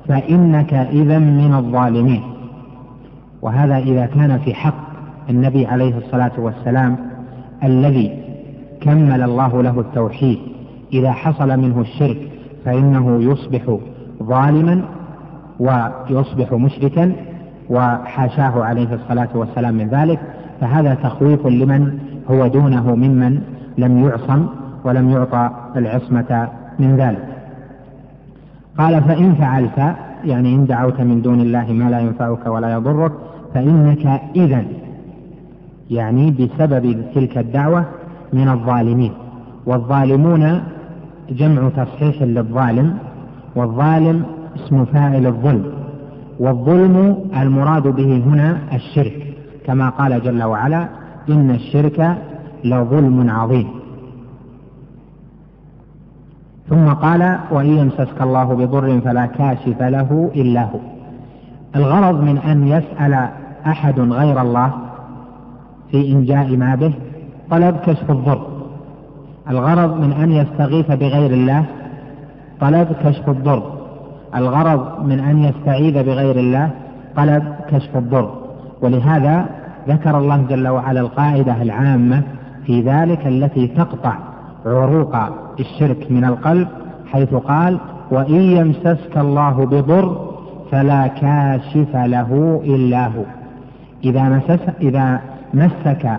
فإنك 0.09 0.75
إذا 0.75 1.19
من 1.19 1.55
الظالمين. 1.55 2.23
وهذا 3.43 3.79
إذا 3.79 4.07
كان 4.07 4.39
في 4.39 4.55
حق 4.55 4.75
النبي 5.31 5.67
عليه 5.67 5.99
الصلاة 5.99 6.33
والسلام 6.39 6.97
الذي 7.65 8.19
كمل 8.81 9.23
الله 9.23 9.63
له 9.63 9.81
التوحيد 9.81 10.39
إذا 10.93 11.13
حصل 11.13 11.59
منه 11.61 11.81
الشرك 11.81 12.19
فإنه 12.65 13.23
يصبح 13.23 13.77
ظالما 14.23 14.83
ويصبح 15.61 16.53
مشركا 16.53 17.13
وحاشاه 17.71 18.65
عليه 18.65 18.95
الصلاة 18.95 19.29
والسلام 19.35 19.75
من 19.75 19.89
ذلك 19.89 20.21
فهذا 20.61 20.95
تخويف 20.95 21.47
لمن 21.47 21.99
هو 22.31 22.47
دونه 22.47 22.95
ممن 22.95 23.41
لم 23.79 24.05
يعصم 24.05 24.47
ولم 24.85 25.11
يعطى 25.11 25.51
العصمة 25.77 26.49
من 26.79 26.97
ذلك. 26.97 27.29
قال 28.79 29.03
فإن 29.03 29.35
فعلت 29.35 29.97
يعني 30.25 30.55
إن 30.55 30.67
دعوت 30.67 31.01
من 31.01 31.23
دون 31.23 31.41
الله 31.41 31.73
ما 31.73 31.91
لا 31.91 32.01
ينفعك 32.01 32.47
ولا 32.47 32.73
يضرك 32.73 33.13
فإنك 33.55 34.21
إذا 34.37 34.65
يعني 35.91 36.31
بسبب 36.31 37.05
تلك 37.15 37.39
الدعوة 37.39 37.85
من 38.33 38.49
الظالمين. 38.49 39.13
والظالمون 39.67 40.63
جمع 41.31 41.69
تصحيح 41.69 42.23
للظالم 42.23 42.99
والظالم 43.57 44.25
اسم 44.65 44.85
فاعل 44.85 45.27
الظلم 45.27 45.73
والظلم 46.39 47.17
المراد 47.37 47.83
به 47.83 48.23
هنا 48.27 48.59
الشرك 48.73 49.35
كما 49.67 49.89
قال 49.89 50.23
جل 50.23 50.43
وعلا 50.43 50.89
إن 51.29 51.51
الشرك 51.51 52.17
لظلم 52.65 53.31
عظيم. 53.31 53.69
ثم 56.69 56.89
قال 56.89 57.39
وإن 57.51 57.67
يمسسك 57.67 58.23
الله 58.23 58.45
بضر 58.45 59.01
فلا 59.01 59.27
كاشف 59.27 59.83
له 59.83 60.31
إلا 60.35 60.63
هو. 60.63 60.79
الغرض 61.77 62.21
من 62.21 62.39
أن 62.39 62.67
يسأل 62.67 63.29
أحد 63.67 64.01
غير 64.01 64.43
الله 64.43 64.73
في 65.91 66.13
إنجاء 66.13 66.57
ما 66.57 66.75
به 66.75 66.93
طلب 67.51 67.77
كشف 67.77 68.11
الضر. 68.11 68.47
الغرض 69.51 70.01
من 70.01 70.13
أن 70.13 70.33
يستغيث 70.33 70.87
بغير 70.91 71.31
الله 71.31 71.65
طلب 72.61 72.89
كشف 73.05 73.29
الضر. 73.29 73.80
الغرض 74.35 75.05
من 75.05 75.21
أن 75.21 75.39
يستعيذ 75.39 76.03
بغير 76.03 76.37
الله 76.37 76.71
طلب 77.17 77.55
كشف 77.71 77.97
الضر. 77.97 78.31
ولهذا 78.83 79.47
ذكر 79.89 80.19
الله 80.19 80.45
جل 80.51 80.69
وعلا 80.69 81.01
القاعدة 81.01 81.63
العامة 81.63 82.23
في 82.67 82.81
ذلك 82.81 83.27
التي 83.27 83.67
تقطع 83.67 84.15
عروق 84.67 85.17
الشرك 85.61 86.07
من 86.11 86.25
القلب 86.25 86.69
حيث 87.13 87.35
قال 87.35 87.79
وإن 88.11 88.35
يمسسك 88.35 89.19
الله 89.19 89.67
بضر 89.67 90.31
فلا 90.71 91.07
كاشف 91.07 91.97
له 91.97 92.61
إلا 92.65 93.07
هو. 93.07 93.23
إذا, 94.05 94.23
مسس 94.23 94.61
إذا 94.81 95.21
مسك 95.55 96.11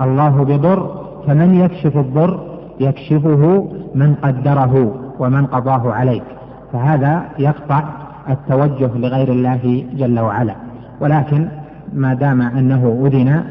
الله 0.00 0.44
بضر 0.44 1.04
فمن 1.26 1.54
يكشف 1.54 1.96
الضر؟ 1.96 2.40
يكشفه 2.80 3.68
من 3.94 4.14
قدره 4.14 4.94
ومن 5.18 5.46
قضاه 5.46 5.92
عليك. 5.92 6.24
فهذا 6.74 7.24
يقطع 7.38 7.84
التوجه 8.30 8.90
لغير 8.98 9.32
الله 9.32 9.84
جل 9.96 10.20
وعلا. 10.20 10.54
ولكن 11.00 11.48
ما 11.92 12.14
دام 12.14 12.42
أنه 12.42 13.02
أذن 13.06 13.44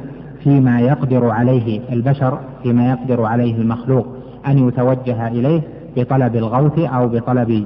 فيما 0.44 0.80
يقدر 0.80 1.30
عليه 1.30 1.82
البشر 1.92 2.40
فيما 2.64 2.90
يقدر 2.90 3.26
عليه 3.26 3.56
المخلوق 3.62 4.08
أن 4.48 4.68
يتوجه 4.68 5.28
إليه 5.28 5.62
بطلب 5.98 6.36
الغوث 6.36 6.80
أو 6.80 7.08
بطلب 7.08 7.66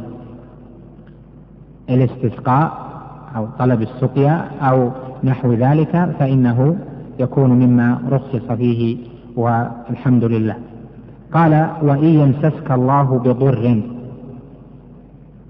الاستسقاء 1.89 2.77
أو 3.35 3.47
طلب 3.59 3.81
السقيا 3.81 4.45
أو 4.61 4.89
نحو 5.23 5.53
ذلك 5.53 6.09
فإنه 6.19 6.75
يكون 7.19 7.49
مما 7.49 7.99
رخص 8.11 8.51
فيه 8.57 8.97
والحمد 9.35 10.23
لله. 10.23 10.55
قال 11.33 11.69
وإن 11.81 12.05
يمسسك 12.05 12.71
الله 12.71 13.03
بضر 13.03 13.81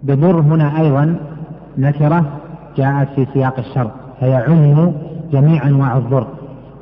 بضر 0.08 0.40
هنا 0.42 0.82
أيضا 0.82 1.16
نكرة 1.78 2.26
جاءت 2.78 3.08
في 3.16 3.28
سياق 3.34 3.60
الشر 3.60 3.92
فيعم 4.20 4.92
جميع 5.32 5.68
أنواع 5.68 5.98
الضر 5.98 6.28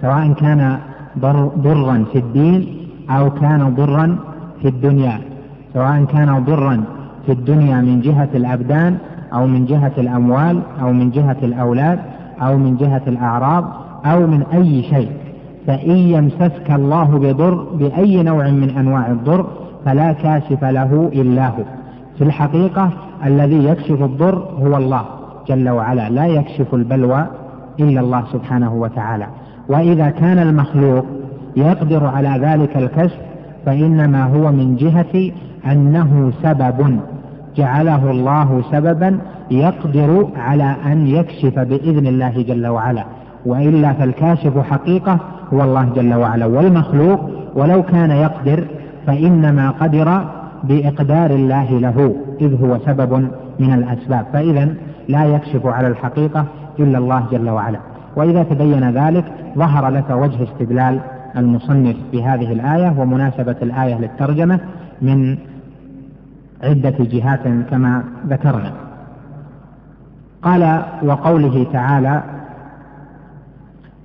سواء 0.01 0.33
كان 0.33 0.77
ضرا 1.59 2.05
في 2.11 2.19
الدين 2.19 2.67
أو 3.09 3.29
كان 3.29 3.75
ضرا 3.75 4.17
في 4.61 4.67
الدنيا 4.67 5.21
سواء 5.73 6.03
كان 6.03 6.43
ضرا 6.45 6.83
في 7.25 7.31
الدنيا 7.31 7.81
من 7.81 8.01
جهة 8.01 8.29
الأبدان 8.35 8.97
أو 9.33 9.47
من 9.47 9.65
جهة 9.65 9.91
الأموال 9.97 10.61
أو 10.81 10.93
من 10.93 11.11
جهة 11.11 11.37
الأولاد 11.43 11.99
أو 12.41 12.57
من 12.57 12.77
جهة 12.77 13.01
الأعراض 13.07 13.65
أو 14.05 14.27
من 14.27 14.43
أي 14.53 14.83
شيء. 14.83 15.09
فإن 15.67 15.91
يمسسك 15.97 16.71
الله 16.71 17.03
بضر 17.03 17.53
بأي 17.53 18.23
نوع 18.23 18.49
من 18.49 18.69
أنواع 18.69 19.11
الضر 19.11 19.45
فلا 19.85 20.13
كاشف 20.13 20.63
له 20.63 21.09
إلا 21.13 21.47
هو. 21.47 21.63
في 22.17 22.23
الحقيقة 22.23 22.89
الذي 23.25 23.65
يكشف 23.65 24.03
الضر 24.03 24.35
هو 24.35 24.77
الله 24.77 25.05
جل 25.47 25.69
وعلا. 25.69 26.09
لا 26.09 26.25
يكشف 26.25 26.73
البلوى 26.73 27.25
إلا 27.79 28.01
الله 28.01 28.23
سبحانه 28.33 28.73
وتعالى. 28.73 29.27
وإذا 29.69 30.09
كان 30.09 30.39
المخلوق 30.39 31.05
يقدر 31.55 32.05
على 32.05 32.39
ذلك 32.41 32.77
الكشف 32.77 33.17
فإنما 33.65 34.23
هو 34.23 34.51
من 34.51 34.75
جهة 34.75 35.31
أنه 35.71 36.31
سبب. 36.43 36.99
جعله 37.55 38.11
الله 38.11 38.61
سببا 38.71 39.19
يقدر 39.51 40.27
على 40.35 40.75
أن 40.85 41.07
يكشف 41.07 41.59
بإذن 41.59 42.07
الله 42.07 42.43
جل 42.43 42.67
وعلا. 42.67 43.05
وإلا 43.45 43.93
فالكاشف 43.93 44.57
حقيقة 44.57 45.19
هو 45.53 45.63
الله 45.63 45.89
جل 45.95 46.13
وعلا. 46.13 46.45
والمخلوق 46.45 47.29
ولو 47.55 47.83
كان 47.83 48.11
يقدر 48.11 48.67
فإنما 49.07 49.69
قدر 49.69 50.25
بإقدار 50.67 51.31
الله 51.31 51.79
له 51.79 52.15
إذ 52.41 52.63
هو 52.63 52.79
سبب 52.85 53.13
من 53.59 53.73
الأسباب. 53.73 54.25
فإذا 54.33 54.75
لا 55.07 55.25
يكشف 55.25 55.65
على 55.65 55.87
الحقيقة 55.87 56.45
إلا 56.79 56.97
الله 56.97 57.25
جل 57.31 57.49
وعلا. 57.49 57.79
وإذا 58.15 58.43
تبين 58.43 58.89
ذلك 58.89 59.25
ظهر 59.57 59.89
لك 59.89 60.09
وجه 60.09 60.43
استدلال 60.43 60.99
المصنف 61.37 61.95
بهذه 62.11 62.53
الآية 62.53 62.99
ومناسبة 62.99 63.55
الآية 63.61 63.95
للترجمة 63.99 64.59
من 65.01 65.37
عدة 66.63 66.95
جهات 66.99 67.43
كما 67.69 68.03
ذكرنا. 68.27 68.71
قال 70.41 70.83
وقوله 71.03 71.65
تعالى 71.73 72.23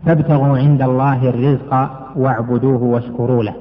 فابتغوا 0.07 0.59
عند 0.59 0.83
الله 0.83 1.29
الرزق 1.29 1.91
واعبدوه 2.17 2.83
واشكروا 2.83 3.43
له. 3.43 3.55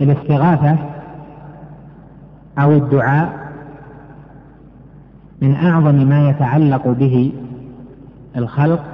الاستغاثة 0.00 0.76
أو 2.58 2.72
الدعاء 2.72 3.44
من 5.42 5.54
أعظم 5.54 5.94
ما 5.94 6.28
يتعلق 6.28 6.88
به 6.88 7.32
الخلق 8.36 8.84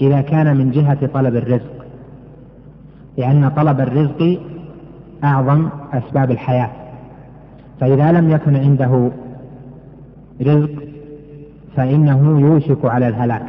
إذا 0.00 0.20
كان 0.20 0.56
من 0.56 0.70
جهة 0.70 1.06
طلب 1.06 1.36
الرزق 1.36 1.86
لأن 3.18 3.48
طلب 3.48 3.80
الرزق 3.80 4.40
أعظم 5.24 5.68
أسباب 5.92 6.30
الحياة. 6.30 6.70
فإذا 7.80 8.12
لم 8.12 8.30
يكن 8.30 8.56
عنده 8.56 9.10
رزق 10.42 10.70
فإنه 11.76 12.40
يوشك 12.40 12.84
على 12.84 13.08
الهلاك. 13.08 13.42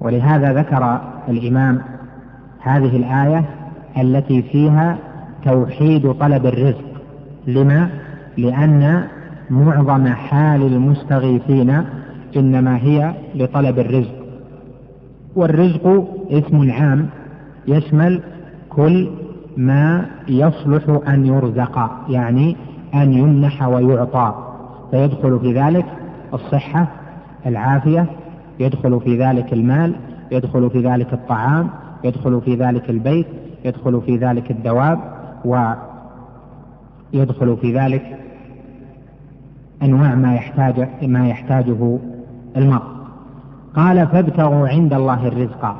ولهذا 0.00 0.52
ذكر 0.52 1.00
الإمام 1.28 1.80
هذه 2.60 2.96
الآية 2.96 3.44
التي 3.96 4.42
فيها 4.42 4.98
توحيد 5.44 6.12
طلب 6.12 6.46
الرزق. 6.46 6.84
لما؟ 7.46 7.90
لأن 8.38 9.04
معظم 9.50 10.06
حال 10.06 10.62
المستغيثين 10.62 11.84
إنما 12.36 12.76
هي 12.76 13.14
لطلب 13.34 13.78
الرزق. 13.78 14.14
والرزق 15.36 16.06
اسم 16.30 16.70
عام 16.70 17.06
يشمل 17.68 18.20
كل 18.68 19.08
ما 19.56 20.06
يصلح 20.28 21.08
أن 21.08 21.26
يرزق 21.26 21.90
يعني 22.08 22.56
أن 22.94 23.12
يمنح 23.12 23.68
ويعطى. 23.68 24.34
فيدخل 24.90 25.38
في 25.38 25.52
ذلك 25.52 25.86
الصحة 26.34 26.88
العافية 27.46 28.06
يدخل 28.60 29.00
في 29.00 29.18
ذلك 29.18 29.52
المال 29.52 29.94
يدخل 30.32 30.70
في 30.70 30.80
ذلك 30.80 31.12
الطعام 31.12 31.68
يدخل 32.04 32.40
في 32.40 32.54
ذلك 32.54 32.90
البيت 32.90 33.26
يدخل 33.64 34.00
في 34.00 34.16
ذلك 34.16 34.50
الدواب. 34.50 35.13
ويدخل 35.44 37.56
في 37.56 37.78
ذلك 37.78 38.18
أنواع 39.82 40.14
ما 40.14 40.34
يحتاج 40.34 40.88
ما 41.02 41.28
يحتاجه 41.28 41.98
المرء. 42.56 42.94
قال 43.76 44.06
فابتغوا 44.06 44.68
عند 44.68 44.94
الله 44.94 45.28
الرزق. 45.28 45.76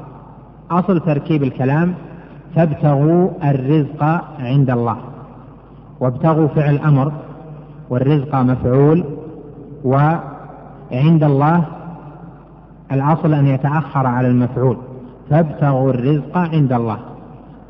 أصل 0.70 1.00
تركيب 1.00 1.42
الكلام 1.42 1.94
فابتغوا 2.54 3.30
الرزق 3.44 4.04
عند 4.38 4.70
الله. 4.70 4.96
وابتغوا 6.00 6.48
فعل 6.48 6.78
أمر 6.78 7.12
والرزق 7.90 8.34
مفعول 8.34 9.04
وعند 9.84 11.24
الله 11.24 11.64
الأصل 12.92 13.34
أن 13.34 13.46
يتأخر 13.46 14.06
على 14.06 14.28
المفعول. 14.28 14.76
فابتغوا 15.30 15.90
الرزق 15.90 16.38
عند 16.38 16.72
الله. 16.72 16.98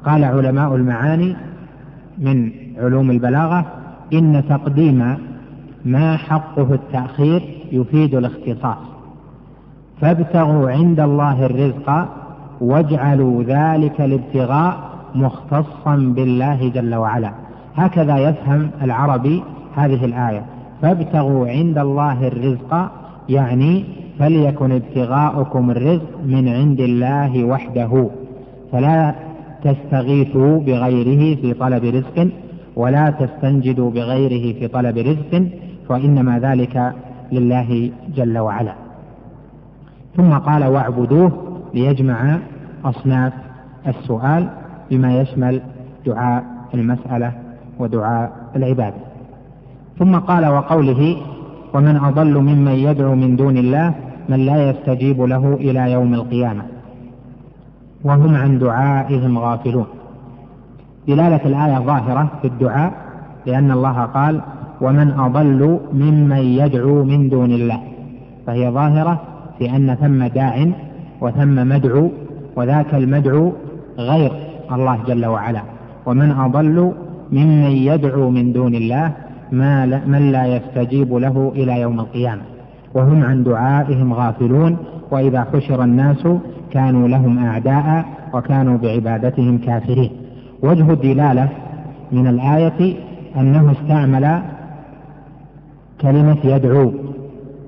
قال 0.05 0.25
علماء 0.25 0.75
المعاني 0.75 1.37
من 2.19 2.51
علوم 2.79 3.11
البلاغة 3.11 3.65
إن 4.13 4.43
تقديم 4.49 5.17
ما 5.85 6.17
حقه 6.17 6.75
التأخير 6.75 7.43
يفيد 7.73 8.15
الاختصاص. 8.15 8.77
فابتغوا 10.01 10.71
عند 10.71 11.01
الله 11.01 11.47
الرزق 11.47 12.09
واجعلوا 12.61 13.43
ذلك 13.43 14.01
الابتغاء 14.01 14.77
مختصا 15.15 15.97
بالله 15.97 16.69
جل 16.69 16.95
وعلا. 16.95 17.33
هكذا 17.77 18.19
يفهم 18.19 18.71
العربي 18.83 19.43
هذه 19.77 20.05
الآية. 20.05 20.45
فابتغوا 20.83 21.49
عند 21.49 21.79
الله 21.79 22.27
الرزق 22.27 22.91
يعني 23.29 23.85
فليكن 24.19 24.73
ابتغاؤكم 24.73 25.71
الرزق 25.71 26.21
من 26.25 26.49
عند 26.49 26.81
الله 26.81 27.45
وحده. 27.45 28.11
فلا 28.73 29.15
تستغيثوا 29.65 30.59
بغيره 30.59 31.37
في 31.41 31.55
طلب 31.55 31.85
رزق 31.85 32.29
ولا 32.77 33.11
تستنجدوا 33.11 33.91
بغيره 33.91 34.59
في 34.59 34.69
طلب 34.69 34.99
رزق 34.99 35.49
وإنما 35.89 36.39
ذلك 36.39 36.93
لله 37.33 37.91
جل 38.17 38.39
وعلا. 38.39 38.75
ثم 40.17 40.33
قال 40.33 40.65
واعبدوه 40.65 41.33
ليجمع 41.75 42.39
أصناف 42.85 43.33
السؤال 43.87 44.49
بما 44.91 45.21
يشمل 45.21 45.61
دعاء 46.07 46.45
المسألة 46.75 47.33
ودعاء 47.79 48.33
العبادة. 48.57 48.97
ثم 49.99 50.17
قال 50.17 50.47
وقوله 50.47 51.17
ومن 51.75 51.97
أضل 51.97 52.39
ممن 52.39 52.73
يدعو 52.73 53.15
من 53.15 53.37
دون 53.37 53.57
الله 53.57 53.95
من 54.29 54.47
لا 54.47 54.71
يستجيب 54.71 55.23
له 55.23 55.55
إلى 55.55 55.93
يوم 55.93 56.15
القيامة. 56.15 56.63
وهم 58.05 58.35
عن 58.35 58.59
دعائهم 58.59 59.39
غافلون. 59.39 59.87
دلالة 61.09 61.41
الآية 61.45 61.79
ظاهرة 61.79 62.31
في 62.43 62.49
الدعاء 62.49 62.93
لأن 63.47 63.71
الله 63.71 64.03
قال 64.03 64.41
ومن 64.81 65.11
أضل 65.11 65.81
ممن 65.93 66.37
يدعو 66.39 67.05
من 67.05 67.29
دون 67.29 67.51
الله 67.51 67.81
فهي 68.47 68.71
ظاهرة 68.71 69.21
في 69.59 69.77
أن 69.77 69.95
ثم 69.95 70.25
داع 70.27 70.67
وثم 71.21 71.69
مدعو 71.69 72.11
وذاك 72.57 72.95
المدعو 72.95 73.53
غير 73.99 74.33
الله 74.73 74.99
جل 75.07 75.27
وعلا. 75.27 75.63
ومن 76.07 76.31
أضل 76.31 76.93
ممن 77.33 77.71
يدعو 77.91 78.31
من 78.31 78.53
دون 78.53 78.75
الله 78.75 79.13
ما 79.53 79.87
من 80.07 80.33
لا 80.33 80.47
يستجيب 80.47 81.15
له 81.15 81.53
إلى 81.57 81.81
يوم 81.81 82.01
القيامة 82.01 82.43
وهم 82.95 83.25
عن 83.25 83.45
دعائهم 83.45 84.13
غافلون 84.13 84.77
وإذا 85.11 85.47
حشر 85.53 85.85
الناس 85.85 86.29
كانوا 86.71 87.09
لهم 87.09 87.39
أعداء 87.47 88.05
وكانوا 88.35 88.79
بعبادتهم 88.79 89.59
كافرين. 89.59 90.11
وجه 90.63 90.93
الدلالة 90.93 91.49
من 92.13 92.27
الآية 92.27 92.97
أنه 93.37 93.73
استعمل 93.73 94.43
كلمة 96.01 96.37
يدعو 96.45 96.93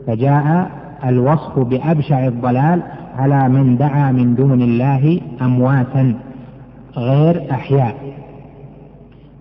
فجاء 0.07 0.71
الوصف 1.05 1.59
بأبشع 1.59 2.27
الضلال 2.27 2.83
على 3.19 3.49
من 3.49 3.77
دعا 3.77 4.13
من 4.13 4.35
دون 4.35 4.63
الله 4.63 5.21
أمواتا 5.43 6.15
غير 6.97 7.51
أحياء. 7.51 7.95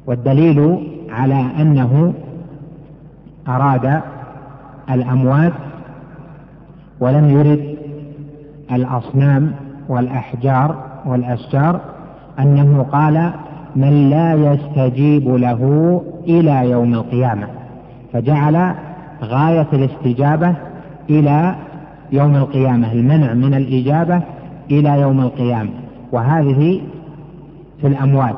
والدليل 0.07 0.87
على 1.09 1.45
أنه 1.59 2.13
أراد 3.47 4.01
الأموات 4.91 5.53
ولم 6.99 7.29
يرد 7.29 7.75
الأصنام 8.71 9.51
والأحجار 9.89 10.75
والأشجار 11.05 11.79
أنه 12.39 12.85
قال 12.91 13.31
من 13.75 14.09
لا 14.09 14.33
يستجيب 14.33 15.29
له 15.29 16.01
إلى 16.27 16.69
يوم 16.69 16.93
القيامة 16.93 17.47
فجعل 18.13 18.75
غاية 19.23 19.67
الاستجابة 19.73 20.55
إلى 21.09 21.55
يوم 22.11 22.35
القيامة 22.35 22.91
المنع 22.91 23.33
من 23.33 23.53
الإجابة 23.53 24.21
إلى 24.71 25.01
يوم 25.01 25.19
القيامة. 25.21 25.69
وهذه 26.11 26.81
في 27.81 27.87
الأموات 27.87 28.35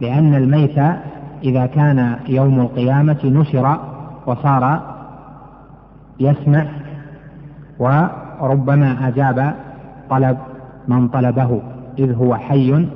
لأن 0.00 0.34
الميت 0.34 0.78
إذا 1.44 1.66
كان 1.66 2.16
يوم 2.28 2.60
القيامة 2.60 3.18
نشر 3.24 3.78
وصار 4.26 4.80
يسمع 6.20 6.66
وربما 7.78 9.08
أجاب 9.08 9.54
طلب 10.10 10.36
من 10.88 11.08
طلبه 11.08 11.60
إذ 11.98 12.14
هو 12.14 12.34
حي 12.34 12.86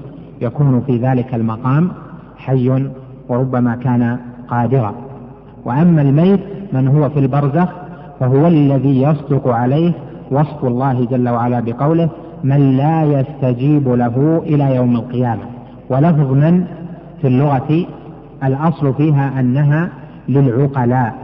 يكون 0.41 0.81
في 0.87 0.99
ذلك 0.99 1.35
المقام 1.35 1.89
حي 2.37 2.89
وربما 3.29 3.77
كان 3.77 4.19
قادرا. 4.49 4.95
وأما 5.65 6.03
الميت 6.03 6.41
من 6.73 6.89
هو 6.89 7.09
في 7.09 7.19
البرزخ 7.19 7.69
فهو 8.21 8.47
الذي 8.47 9.03
يصدق 9.03 9.49
عليه 9.49 9.93
وصف 10.31 10.65
الله 10.65 11.05
جل 11.05 11.29
وعلا 11.29 11.61
بقوله 11.61 12.09
من 12.45 12.77
لا 12.77 13.05
يستجيب 13.05 13.89
له 13.89 14.43
إلى 14.47 14.77
يوم 14.77 14.97
القيامة 14.97 15.43
ولفظ 15.91 16.33
من 16.33 16.65
في 17.21 17.27
اللغة 17.27 17.87
الأصل 18.45 18.95
فيها 18.95 19.41
أنها 19.41 19.89
للعقلاء 20.29 21.15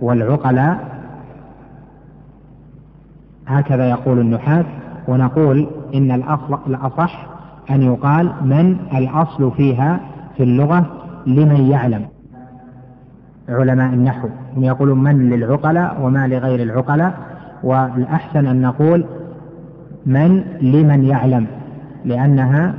والعقلاء 0.00 0.78
هكذا 3.50 3.90
يقول 3.90 4.18
النحاة 4.18 4.64
ونقول 5.08 5.68
إن 5.94 6.10
الأصح 6.66 7.26
أن 7.70 7.82
يقال 7.82 8.32
من 8.44 8.76
الأصل 8.94 9.52
فيها 9.52 10.00
في 10.36 10.42
اللغة 10.42 10.86
لمن 11.26 11.70
يعلم. 11.70 12.06
علماء 13.48 13.94
النحو 13.94 14.28
هم 14.56 14.64
يقولون 14.64 15.02
من 15.02 15.30
للعقلاء 15.30 15.96
وما 16.02 16.26
لغير 16.26 16.62
العقلاء 16.62 17.14
والأحسن 17.62 18.46
أن 18.46 18.62
نقول 18.62 19.04
من 20.06 20.44
لمن 20.62 21.04
يعلم 21.04 21.46
لأنها 22.04 22.74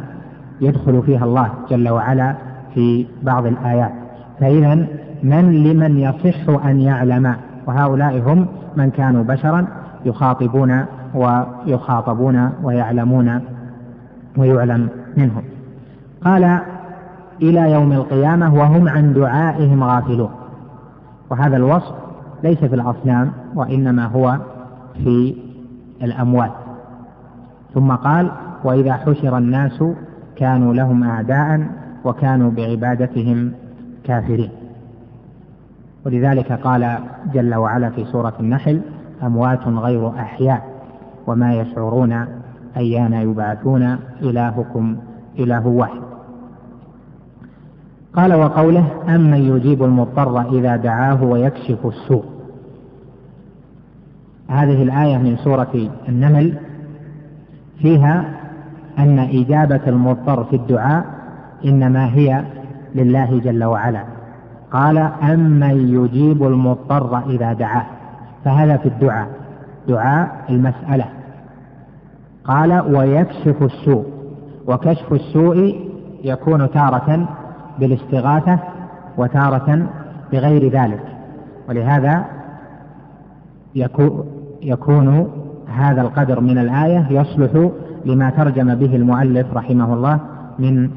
يدخل 0.62 1.03
فيها 1.03 1.25
الله 1.25 1.49
جل 1.69 1.89
وعلا 1.89 2.36
في 2.73 3.05
بعض 3.23 3.45
الآيات. 3.45 3.91
فإذا 4.39 4.75
من 5.23 5.63
لمن 5.63 5.99
يصح 5.99 6.65
أن 6.65 6.79
يعلم؟ 6.79 7.36
وهؤلاء 7.67 8.19
هم 8.19 8.47
من 8.77 8.89
كانوا 8.89 9.23
بشرا 9.23 9.67
يخاطبون 10.05 10.85
ويخاطبون 11.15 12.49
ويعلمون 12.63 13.41
ويعلم 14.37 14.89
منهم. 15.17 15.43
قال 16.25 16.59
إلى 17.41 17.71
يوم 17.71 17.91
القيامة 17.91 18.55
وهم 18.55 18.89
عن 18.89 19.13
دعائهم 19.13 19.83
غافلون. 19.83 20.29
وهذا 21.29 21.57
الوصف 21.57 21.93
ليس 22.43 22.57
في 22.57 22.75
الأصنام 22.75 23.31
وإنما 23.55 24.05
هو 24.05 24.37
في 25.03 25.35
الأموات 26.03 26.51
ثم 27.73 27.91
قال 27.91 28.31
وإذا 28.63 28.93
حشر 28.93 29.37
الناس 29.37 29.83
كانوا 30.35 30.73
لهم 30.73 31.03
أعداء 31.03 31.67
وكانوا 32.05 32.51
بعبادتهم 32.51 33.51
كافرين. 34.03 34.49
ولذلك 36.05 36.51
قال 36.51 36.97
جل 37.33 37.55
وعلا 37.55 37.89
في 37.89 38.05
سورة 38.05 38.33
النحل 38.39 38.81
أموات 39.23 39.67
غير 39.67 40.10
أحياء 40.10 40.71
وما 41.27 41.55
يشعرون 41.55 42.25
أيان 42.77 43.13
يبعثون 43.13 43.97
إلهكم 44.21 44.97
إله 45.39 45.67
واحد. 45.67 46.01
قال 48.15 48.34
وقوله 48.34 48.86
أمن 49.15 49.38
يجيب 49.38 49.84
المضطر 49.84 50.41
إذا 50.51 50.75
دعاه 50.75 51.23
ويكشف 51.23 51.86
السوء. 51.86 52.23
هذه 54.47 54.84
الآية 54.84 55.17
من 55.17 55.38
سورة 55.38 55.89
النمل 56.10 56.57
فيها 57.79 58.25
أن 58.99 59.19
إجابة 59.19 59.81
المضطر 59.88 60.43
في 60.43 60.55
الدعاء 60.55 61.05
إنما 61.65 62.13
هي 62.13 62.43
لله 62.95 63.39
جل 63.39 63.63
وعلا. 63.63 64.03
قال 64.71 64.97
أمن 65.23 65.88
يجيب 66.03 66.43
المضطر 66.43 67.29
إذا 67.29 67.53
دعاه. 67.53 68.00
فهذا 68.45 68.77
في 68.77 68.86
الدعاء 68.86 69.27
دعاء 69.88 70.45
المسألة. 70.49 71.06
قال 72.45 72.95
ويكشف 72.95 73.63
السوء. 73.63 74.06
وكشف 74.67 75.13
السوء 75.13 75.75
يكون 76.23 76.71
تارة 76.71 77.27
بالاستغاثة 77.80 78.60
وتارة 79.17 79.88
بغير 80.32 80.71
ذلك. 80.71 81.04
ولهذا 81.69 82.25
يكون 84.62 85.27
هذا 85.67 86.01
القدر 86.01 86.39
من 86.39 86.58
الآية 86.58 87.08
يصلح 87.10 87.69
لما 88.06 88.30
ترجم 88.30 88.75
به 88.75 88.95
المؤلف 88.95 89.54
رحمه 89.54 89.93
الله 89.93 90.19
من 90.60 90.89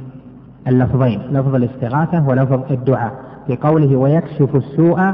اللفظين 0.68 1.20
لفظ 1.30 1.54
الاستغاثة 1.54 2.28
ولفظ 2.28 2.61
الدعاء. 2.70 3.12
في 3.46 3.57
قوله 3.57 3.96
ويكشف 3.96 4.57
السوء 4.57 5.12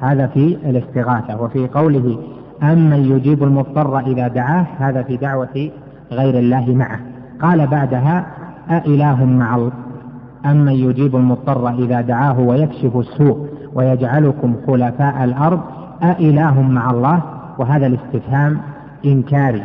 هذا 0.00 0.26
في 0.26 0.56
الاستغاثة 0.64 1.42
وفي 1.42 1.68
قوله 1.68 2.18
أمن 2.62 3.04
يجيب 3.16 3.42
المضطر 3.42 3.98
إذا 3.98 4.28
دعاه 4.28 4.66
هذا 4.78 5.02
في 5.02 5.16
دعوة 5.16 5.70
غير 6.12 6.38
الله 6.38 6.74
معه. 6.74 7.00
قال 7.42 7.66
بعدها 7.66 8.26
أإله 8.70 9.24
مع 9.24 9.68
أمن 10.46 10.72
يجيب 10.72 11.16
المضطر 11.16 11.68
إذا 11.68 12.00
دعاه 12.00 12.40
ويكشف 12.40 12.96
السوء 12.96 13.48
ويجعلكم 13.74 14.56
خلفاء 14.66 15.24
الأرض 15.24 15.60
أإله 16.02 16.62
مع 16.62 16.90
الله. 16.90 17.22
وهذا 17.58 17.86
الاستفهام 17.86 18.58
إنكاري. 19.04 19.62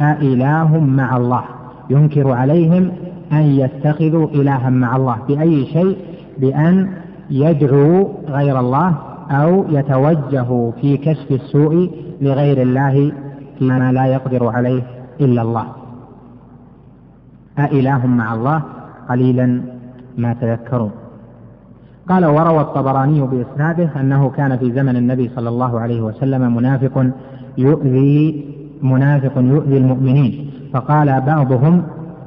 أإله 0.00 0.78
مع 0.78 1.16
الله. 1.16 1.42
ينكر 1.90 2.32
عليهم 2.32 2.90
أن 3.32 3.42
يتخذوا 3.42 4.28
إلها 4.28 4.70
مع 4.70 4.96
الله. 4.96 5.16
بأي 5.28 5.64
شيء؟ 5.64 5.96
بأن 6.38 6.88
يدعوا 7.30 8.04
غير 8.28 8.60
الله 8.60 8.94
أو 9.30 9.64
يتوجهوا 9.68 10.72
في 10.80 10.96
كشف 10.96 11.30
السوء 11.30 11.90
لغير 12.20 12.62
الله 12.62 13.12
فيما 13.58 13.92
لا 13.92 14.06
يقدر 14.06 14.46
عليه 14.48 14.82
إلا 15.20 15.42
الله. 15.42 15.66
أإله 17.58 18.06
مع 18.06 18.34
الله 18.34 18.62
قليلا 19.08 19.62
ما 20.18 20.32
تذكرون. 20.32 20.90
قال 22.08 22.26
وروى 22.26 22.60
الطبراني 22.60 23.20
بإسناده 23.20 23.90
أنه 24.00 24.30
كان 24.30 24.58
في 24.58 24.72
زمن 24.72 24.96
النبي 24.96 25.28
صلى 25.28 25.48
الله 25.48 25.80
عليه 25.80 26.00
وسلم 26.00 26.56
منافق 26.56 27.10
يؤذي 27.58 28.44
منافق 28.82 29.32
يؤذي 29.36 29.76
المؤمنين. 29.76 30.50
فقال 30.72 31.20
بعضهم 31.20 31.82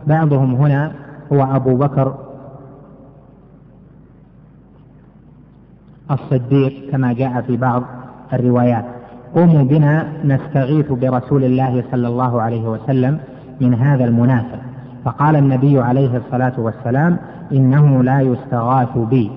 بعضهم 0.08 0.56
هنا 0.56 0.92
هو 1.34 1.44
أبو 1.56 1.76
بكر 1.76 2.23
الصديق 6.14 6.92
كما 6.92 7.14
جاء 7.14 7.42
في 7.42 7.58
بعض 7.58 7.84
الروايات. 8.34 8.86
قوموا 9.36 9.64
بنا 9.64 10.08
نستغيث 10.26 10.92
برسول 10.92 11.44
الله 11.44 11.84
صلى 11.92 12.08
الله 12.08 12.42
عليه 12.42 12.70
وسلم 12.70 13.20
من 13.62 13.74
هذا 13.74 14.06
المنافق. 14.06 14.60
فقال 15.06 15.36
النبي 15.36 15.80
عليه 15.80 16.18
الصلاة 16.18 16.54
والسلام 16.58 17.18
إنه 17.52 18.04
لا 18.04 18.22
يستغاث 18.22 18.98
بي 18.98 19.32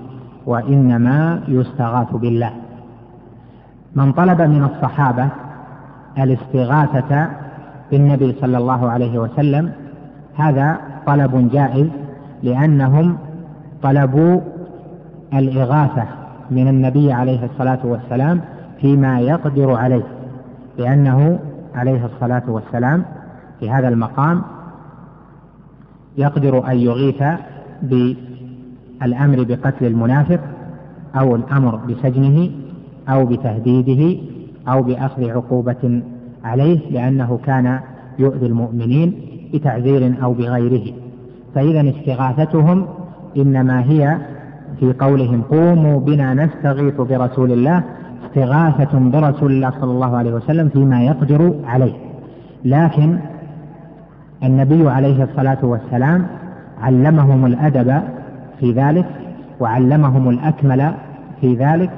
وإنما 0.47 1.41
يستغاث 1.49 2.15
بالله. 2.15 2.51
من 3.95 4.13
طلب 4.13 4.43
من 4.43 4.65
الصحابة 4.65 5.29
الاستغاثة 6.19 7.29
بالنبي 7.91 8.35
صلى 8.41 8.59
الله 8.59 8.91
عليه 8.91 9.19
وسلم 9.19 9.73
هذا 10.37 10.77
طلب 11.07 11.51
جائز 11.53 11.89
لأنهم 12.43 13.19
طلبوا 13.83 14.41
الإغاثة. 15.35 16.05
من 16.51 16.69
النبي 16.69 17.13
عليه 17.13 17.45
الصلاة 17.45 17.79
والسلام 17.85 18.41
فيما 18.81 19.21
يقدر 19.21 19.75
عليه 19.75 20.07
لأنه 20.79 21.39
عليه 21.75 22.07
الصلاة 22.07 22.43
والسلام 22.49 23.05
في 23.61 23.71
هذا 23.71 23.89
المقام 23.89 24.43
يقدر 26.19 26.71
أن 26.71 26.77
يغيث 26.77 27.23
بالأمر 27.83 29.45
بقتل 29.45 29.87
المنافق 29.87 30.41
أو 31.19 31.37
الأمر 31.37 31.77
بسجنه 31.77 32.51
أو 33.09 33.27
بتهديده 33.27 34.21
أو 34.69 34.83
بأخذ 34.83 35.31
عقوبة 35.31 36.03
عليه 36.45 36.91
لأنه 36.91 37.39
كان 37.45 37.81
يؤذي 38.19 38.47
المؤمنين 38.47 39.15
بتعذير 39.55 40.15
أو 40.23 40.33
بغيره. 40.33 40.93
فإذا 41.55 41.91
استغاثتهم 41.91 42.87
إنما 43.37 43.83
هي 43.83 44.19
في 44.81 44.93
قولهم 44.93 45.43
قوموا 45.43 46.01
بنا 46.01 46.35
نستغيث 46.35 46.95
برسول 47.01 47.53
الله 47.53 47.83
استغاثة 48.27 48.99
برسول 48.99 49.53
الله 49.53 49.71
صلى 49.81 49.91
الله 49.91 50.17
عليه 50.17 50.33
وسلم 50.33 50.69
فيما 50.69 51.03
يقدر 51.03 51.55
عليه. 51.65 51.93
لكن 52.65 53.19
النبي 54.43 54.89
عليه 54.91 55.25
الصلاة 55.25 55.59
والسلام 55.63 56.27
علمهم 56.81 57.47
الأدب 57.47 58.03
في 58.61 58.73
ذلك 58.73 59.07
وعلمهم 59.61 60.29
الأكمل 60.31 60.93
في 61.41 61.55
ذلك 61.55 61.91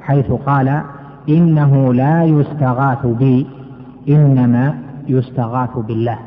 حيث 0.00 0.32
قال 0.32 0.80
إنه 1.28 1.94
لا 1.94 2.24
يستغاث 2.24 3.06
بي 3.06 3.46
إنما 4.08 4.74
يستغاث 5.08 5.78
بالله. 5.78 6.18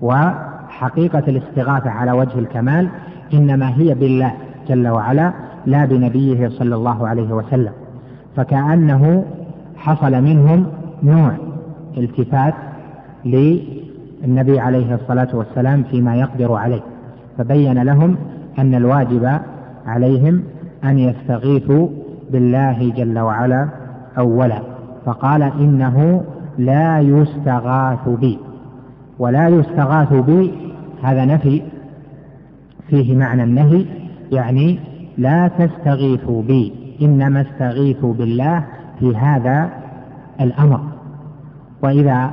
وحقيقة 0.00 1.22
الاستغاثة 1.28 1.90
على 1.90 2.12
وجه 2.12 2.38
الكمال 2.38 2.88
إنما 3.34 3.68
هي 3.68 3.94
بالله. 3.94 4.32
جل 4.68 4.88
وعلا 4.88 5.32
لا 5.66 5.84
بنبيه 5.84 6.48
صلى 6.48 6.74
الله 6.74 7.08
عليه 7.08 7.32
وسلم 7.32 7.72
فكأنه 8.36 9.24
حصل 9.76 10.22
منهم 10.22 10.66
نوع 11.02 11.32
التفات 11.98 12.54
للنبي 13.24 14.60
عليه 14.60 14.94
الصلاة 14.94 15.28
والسلام 15.32 15.82
فيما 15.82 16.16
يقدر 16.16 16.52
عليه 16.52 16.80
فبين 17.38 17.82
لهم 17.82 18.16
أن 18.58 18.74
الواجب 18.74 19.38
عليهم 19.86 20.42
أن 20.84 20.98
يستغيثوا 20.98 21.88
بالله 22.30 22.92
جل 22.96 23.18
وعلا 23.18 23.68
أولا 24.18 24.62
فقال 25.04 25.42
إنه 25.42 26.24
لا 26.58 27.00
يستغاث 27.00 28.08
بي 28.08 28.38
ولا 29.18 29.48
يستغاث 29.48 30.12
بي 30.12 30.52
هذا 31.02 31.24
نفي 31.24 31.62
فيه 32.88 33.16
معنى 33.16 33.42
النهي 33.42 33.84
يعني 34.32 34.78
لا 35.18 35.48
تستغيثوا 35.48 36.42
بي 36.42 36.72
إنما 37.02 37.40
استغيثوا 37.40 38.14
بالله 38.14 38.64
في 38.98 39.16
هذا 39.16 39.70
الأمر. 40.40 40.80
وإذا 41.82 42.30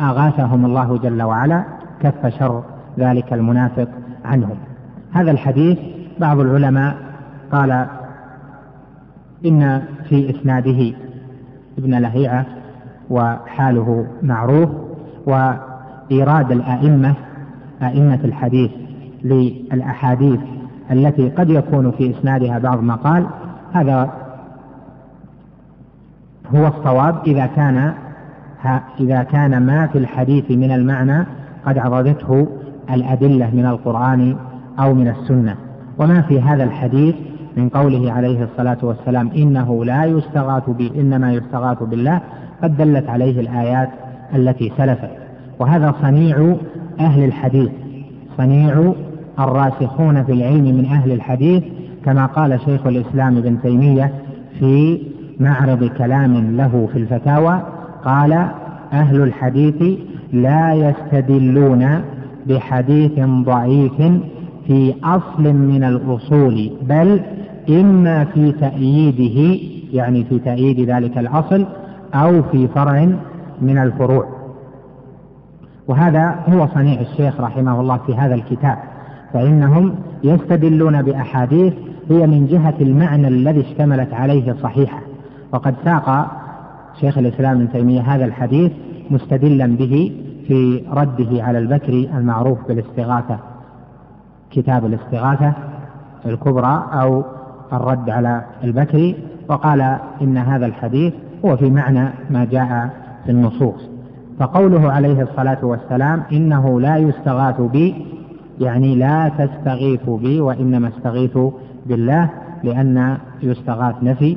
أغاثهم 0.00 0.64
الله 0.64 0.98
جل 0.98 1.22
وعلا 1.22 1.64
كف 2.00 2.26
شر 2.26 2.62
ذلك 2.98 3.32
المنافق 3.32 3.88
عنهم. 4.24 4.56
هذا 5.12 5.30
الحديث 5.30 5.78
بعض 6.20 6.40
العلماء 6.40 6.96
قال 7.52 7.86
إن 9.46 9.82
في 10.08 10.30
إسناده 10.30 10.96
ابن 11.78 11.94
لهيعة 11.94 12.46
وحاله 13.10 14.06
معروف 14.22 14.68
وإيراد 15.26 16.52
الأئمة 16.52 17.14
أئمة 17.82 18.20
الحديث 18.24 18.70
للأحاديث 19.24 20.40
التي 20.90 21.28
قد 21.28 21.50
يكون 21.50 21.90
في 21.90 22.10
إسنادها 22.10 22.58
بعض 22.58 22.82
ما 22.82 22.94
قال 22.94 23.26
هذا 23.72 24.10
هو 26.54 26.66
الصواب 26.66 27.16
إذا 27.26 27.46
كان 27.46 27.92
إذا 29.00 29.22
كان 29.22 29.66
ما 29.66 29.86
في 29.86 29.98
الحديث 29.98 30.50
من 30.50 30.72
المعنى 30.72 31.26
قد 31.66 31.78
عرضته 31.78 32.46
الأدلة 32.90 33.50
من 33.54 33.66
القرآن 33.66 34.36
أو 34.78 34.94
من 34.94 35.08
السنة. 35.08 35.56
وما 35.98 36.20
في 36.20 36.40
هذا 36.40 36.64
الحديث 36.64 37.14
من 37.56 37.68
قوله 37.68 38.12
عليه 38.12 38.44
الصلاة 38.44 38.78
والسلام 38.82 39.30
إنه 39.36 39.84
لا 39.84 40.04
يستغاث 40.04 40.70
بي 40.70 40.92
إنما 41.00 41.32
يستغاث 41.32 41.82
بالله 41.82 42.20
قد 42.62 42.76
دلت 42.76 43.08
عليه 43.08 43.40
الآيات 43.40 43.88
التي 44.34 44.72
سلفت. 44.76 45.10
وهذا 45.58 45.94
صنيع 46.02 46.56
أهل 47.00 47.24
الحديث 47.24 47.70
صنيع 48.36 48.92
الراسخون 49.38 50.24
في 50.24 50.32
العلم 50.32 50.64
من 50.64 50.84
أهل 50.84 51.12
الحديث 51.12 51.62
كما 52.04 52.26
قال 52.26 52.60
شيخ 52.60 52.86
الإسلام 52.86 53.36
ابن 53.36 53.62
تيمية 53.62 54.12
في 54.58 55.00
معرض 55.40 55.84
كلام 55.84 56.56
له 56.56 56.88
في 56.92 56.98
الفتاوى 56.98 57.62
قال 58.04 58.32
أهل 58.92 59.22
الحديث 59.22 59.98
لا 60.32 60.74
يستدلون 60.74 62.02
بحديث 62.46 63.20
ضعيف 63.20 64.02
في 64.66 64.94
أصل 65.04 65.42
من 65.42 65.84
الأصول 65.84 66.70
بل 66.82 67.20
إما 67.68 68.24
في 68.24 68.52
تأييده 68.52 69.60
يعني 69.92 70.24
في 70.24 70.38
تأييد 70.38 70.90
ذلك 70.90 71.18
الأصل 71.18 71.66
أو 72.14 72.42
في 72.42 72.68
فرع 72.68 73.08
من 73.60 73.78
الفروع. 73.78 74.26
وهذا 75.88 76.38
هو 76.48 76.68
صنيع 76.74 77.00
الشيخ 77.00 77.40
رحمه 77.40 77.80
الله 77.80 77.96
في 78.06 78.14
هذا 78.14 78.34
الكتاب. 78.34 78.78
فإنهم 79.34 79.94
يستدلون 80.24 81.02
بأحاديث 81.02 81.72
هي 82.10 82.26
من 82.26 82.46
جهة 82.46 82.74
المعنى 82.80 83.28
الذي 83.28 83.60
اشتملت 83.60 84.14
عليه 84.14 84.54
صحيحة. 84.62 85.00
وقد 85.52 85.74
ساق 85.84 86.26
شيخ 87.00 87.18
الإسلام 87.18 87.56
ابن 87.56 87.72
تيمية 87.72 88.00
هذا 88.00 88.24
الحديث 88.24 88.72
مستدلا 89.10 89.66
به 89.66 90.12
في 90.48 90.84
رده 90.92 91.42
على 91.44 91.58
البكري 91.58 92.10
المعروف 92.16 92.58
بالاستغاثة 92.68 93.38
كتاب 94.50 94.86
الاستغاثة 94.86 95.52
الكبرى 96.26 96.84
أو 96.92 97.24
الرد 97.72 98.10
على 98.10 98.44
البكري 98.64 99.16
وقال 99.48 99.98
إن 100.22 100.36
هذا 100.36 100.66
الحديث 100.66 101.14
هو 101.44 101.56
في 101.56 101.70
معنى 101.70 102.08
ما 102.30 102.44
جاء 102.44 102.90
في 103.24 103.30
النصوص. 103.30 103.88
فقوله 104.38 104.92
عليه 104.92 105.22
الصلاة 105.22 105.64
والسلام 105.64 106.22
إنه 106.32 106.80
لا 106.80 106.96
يستغاث 106.96 107.60
بي 107.60 108.06
يعني 108.60 108.94
لا 108.94 109.28
تستغيثوا 109.28 110.18
بي 110.18 110.40
وإنما 110.40 110.88
استغيثوا 110.88 111.50
بالله 111.86 112.30
لأن 112.64 113.18
يستغاث 113.42 113.94
نفي 114.02 114.36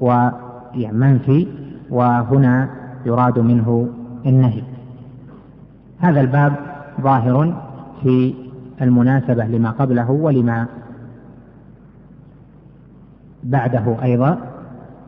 ومنفي 0.00 1.46
وهنا 1.90 2.68
يراد 3.06 3.38
منه 3.38 3.88
النهي. 4.26 4.62
هذا 5.98 6.20
الباب 6.20 6.52
ظاهر 7.00 7.62
في 8.02 8.34
المناسبة 8.82 9.44
لما 9.44 9.70
قبله 9.70 10.10
ولما 10.10 10.66
بعده 13.44 14.02
أيضا 14.02 14.38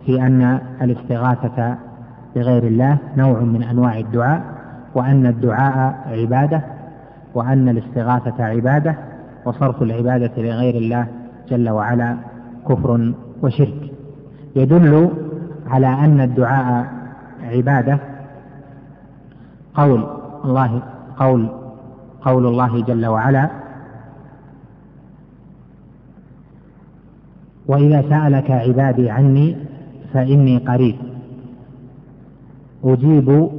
في 0.06 0.22
أن 0.22 0.60
الاستغاثة 0.82 1.76
بغير 2.36 2.66
الله 2.66 2.98
نوع 3.16 3.40
من 3.40 3.62
أنواع 3.62 3.98
الدعاء 3.98 4.42
وأن 4.94 5.26
الدعاء 5.26 5.94
عبادة 6.06 6.62
وأن 7.38 7.68
الاستغاثة 7.68 8.44
عبادة 8.44 8.94
وصرف 9.44 9.82
العبادة 9.82 10.32
لغير 10.42 10.74
الله 10.74 11.06
جل 11.50 11.68
وعلا 11.68 12.16
كفر 12.68 13.12
وشرك. 13.42 13.92
يدل 14.56 15.10
على 15.66 15.86
أن 15.86 16.20
الدعاء 16.20 16.86
عبادة. 17.42 17.98
قول 19.74 20.06
الله 20.44 20.82
قول 21.16 21.48
قول 22.22 22.46
الله 22.46 22.82
جل 22.82 23.06
وعلا. 23.06 23.50
وإذا 27.66 28.02
سألك 28.08 28.50
عبادي 28.50 29.10
عني 29.10 29.56
فإني 30.12 30.58
قريب. 30.58 30.96
أجيب 32.84 33.50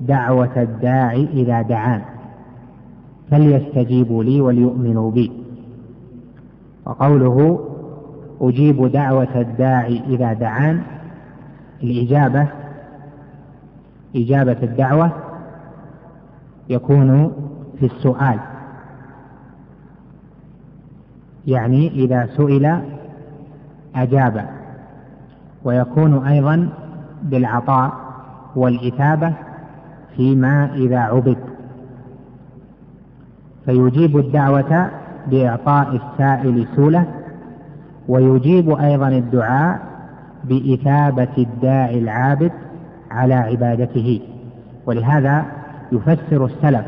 دعوة 0.00 0.62
الداعي 0.62 1.28
إذا 1.32 1.62
دعان. 1.62 2.17
فليستجيبوا 3.30 4.24
لي 4.24 4.40
وليؤمنوا 4.40 5.10
بي. 5.10 5.32
وقوله 6.86 7.64
أجيب 8.40 8.92
دعوة 8.92 9.40
الداعي 9.40 10.02
إذا 10.06 10.32
دعان 10.32 10.82
الإجابة 11.82 12.46
إجابة 14.16 14.56
الدعوة 14.62 15.10
يكون 16.68 17.32
في 17.80 17.86
السؤال. 17.86 18.38
يعني 21.46 21.88
إذا 21.88 22.28
سئل 22.36 22.80
أجاب. 23.94 24.48
ويكون 25.64 26.26
أيضا 26.26 26.68
بالعطاء 27.22 27.92
والإثابة 28.56 29.32
فيما 30.16 30.74
إذا 30.74 30.98
عبد. 30.98 31.47
فيجيب 33.68 34.18
الدعوة 34.18 34.90
بإعطاء 35.26 35.88
السائل 35.96 36.66
سولة 36.76 37.04
ويجيب 38.08 38.70
أيضا 38.70 39.08
الدعاء 39.08 39.80
بإثابة 40.44 41.28
الداعي 41.38 41.98
العابد 41.98 42.52
على 43.10 43.34
عبادته. 43.34 44.20
ولهذا 44.86 45.44
يفسر 45.92 46.44
السلف 46.44 46.84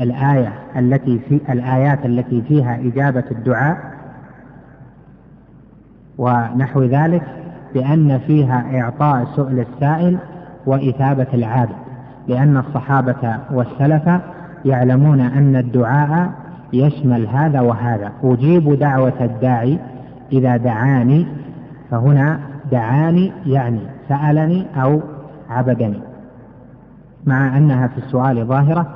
الآية 0.00 0.52
التي 0.76 1.18
في 1.18 1.40
الآيات 1.52 2.06
التي 2.06 2.42
فيها 2.42 2.74
إجابة 2.76 3.24
الدعاء 3.30 3.76
ونحو 6.18 6.82
ذلك 6.82 7.22
بأن 7.74 8.18
فيها 8.18 8.80
إعطاء 8.80 9.24
سؤل 9.36 9.60
السائل 9.60 10.18
وإثابة 10.66 11.26
العابد 11.34 11.76
لأن 12.28 12.56
الصحابة 12.56 13.36
والسلف 13.52 14.20
يعلمون 14.64 15.20
أن 15.20 15.56
الدعاء 15.56 16.32
يشمل 16.72 17.26
هذا 17.26 17.60
وهذا. 17.60 18.12
أجيب 18.24 18.78
دعوة 18.78 19.24
الداعي 19.24 19.78
إذا 20.32 20.56
دعاني 20.56 21.26
فهنا 21.90 22.40
دعاني 22.72 23.32
يعني 23.46 23.80
سألني 24.08 24.66
أو 24.82 25.00
عبدني 25.50 26.00
مع 27.26 27.58
أنها 27.58 27.86
في 27.86 27.98
السؤال 27.98 28.46
ظاهرة 28.46 28.86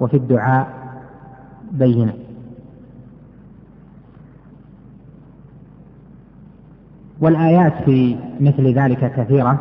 وفي 0.00 0.16
الدعاء 0.16 0.66
بينة. 1.72 2.12
والآيات 7.20 7.72
في 7.84 8.16
مثل 8.40 8.78
ذلك 8.78 9.12
كثيرة 9.16 9.58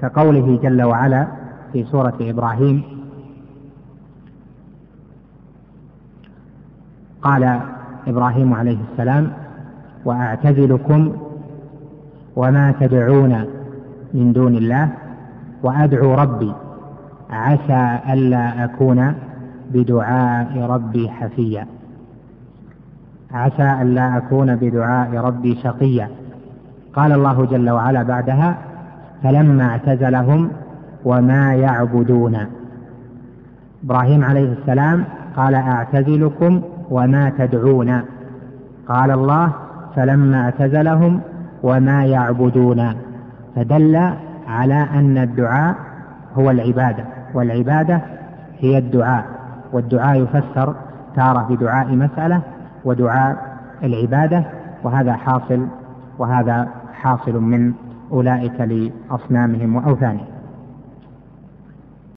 كقوله 0.00 0.58
جل 0.62 0.82
وعلا 0.82 1.26
في 1.72 1.84
سورة 1.84 2.14
إبراهيم 2.20 2.99
قال 7.22 7.60
إبراهيم 8.06 8.54
عليه 8.54 8.78
السلام 8.92 9.30
وأعتزلكم 10.04 11.12
وما 12.36 12.74
تدعون 12.80 13.44
من 14.14 14.32
دون 14.32 14.54
الله 14.54 14.88
وأدعو 15.62 16.14
ربي 16.14 16.52
عسى 17.30 17.98
ألا 18.12 18.64
أكون 18.64 19.14
بدعاء 19.70 20.58
ربي 20.58 21.10
حفيا. 21.10 21.66
عسى 23.32 23.82
ألا 23.82 24.16
أكون 24.16 24.56
بدعاء 24.56 25.16
ربي 25.16 25.54
شقيا. 25.54 26.08
قال 26.94 27.12
الله 27.12 27.44
جل 27.44 27.70
وعلا 27.70 28.02
بعدها 28.02 28.58
فلما 29.22 29.64
اعتزلهم 29.64 30.50
وما 31.04 31.54
يعبدون. 31.54 32.36
إبراهيم 33.84 34.24
عليه 34.24 34.52
السلام 34.52 35.04
قال 35.36 35.54
أعتزلكم 35.54 36.62
وما 36.90 37.32
تدعون. 37.38 38.02
قال 38.88 39.10
الله 39.10 39.52
فلما 39.96 40.44
اعتزلهم 40.44 41.20
وما 41.62 42.04
يعبدون. 42.04 42.92
فدل 43.56 44.12
على 44.48 44.86
أن 44.94 45.18
الدعاء 45.18 45.74
هو 46.38 46.50
العبادة 46.50 47.04
والعبادة 47.34 48.00
هي 48.58 48.78
الدعاء. 48.78 49.24
والدعاء 49.72 50.22
يفسر 50.22 50.74
تارة 51.16 51.46
بدعاء 51.50 51.86
مسألة 51.96 52.40
ودعاء 52.84 53.36
العبادة 53.82 54.44
وهذا 54.82 55.12
حاصل 55.12 55.66
وهذا 56.18 56.68
حاصل 56.92 57.40
من 57.40 57.72
أولئك 58.12 58.60
لأصنامهم 58.60 59.76
وأوثانهم. 59.76 60.29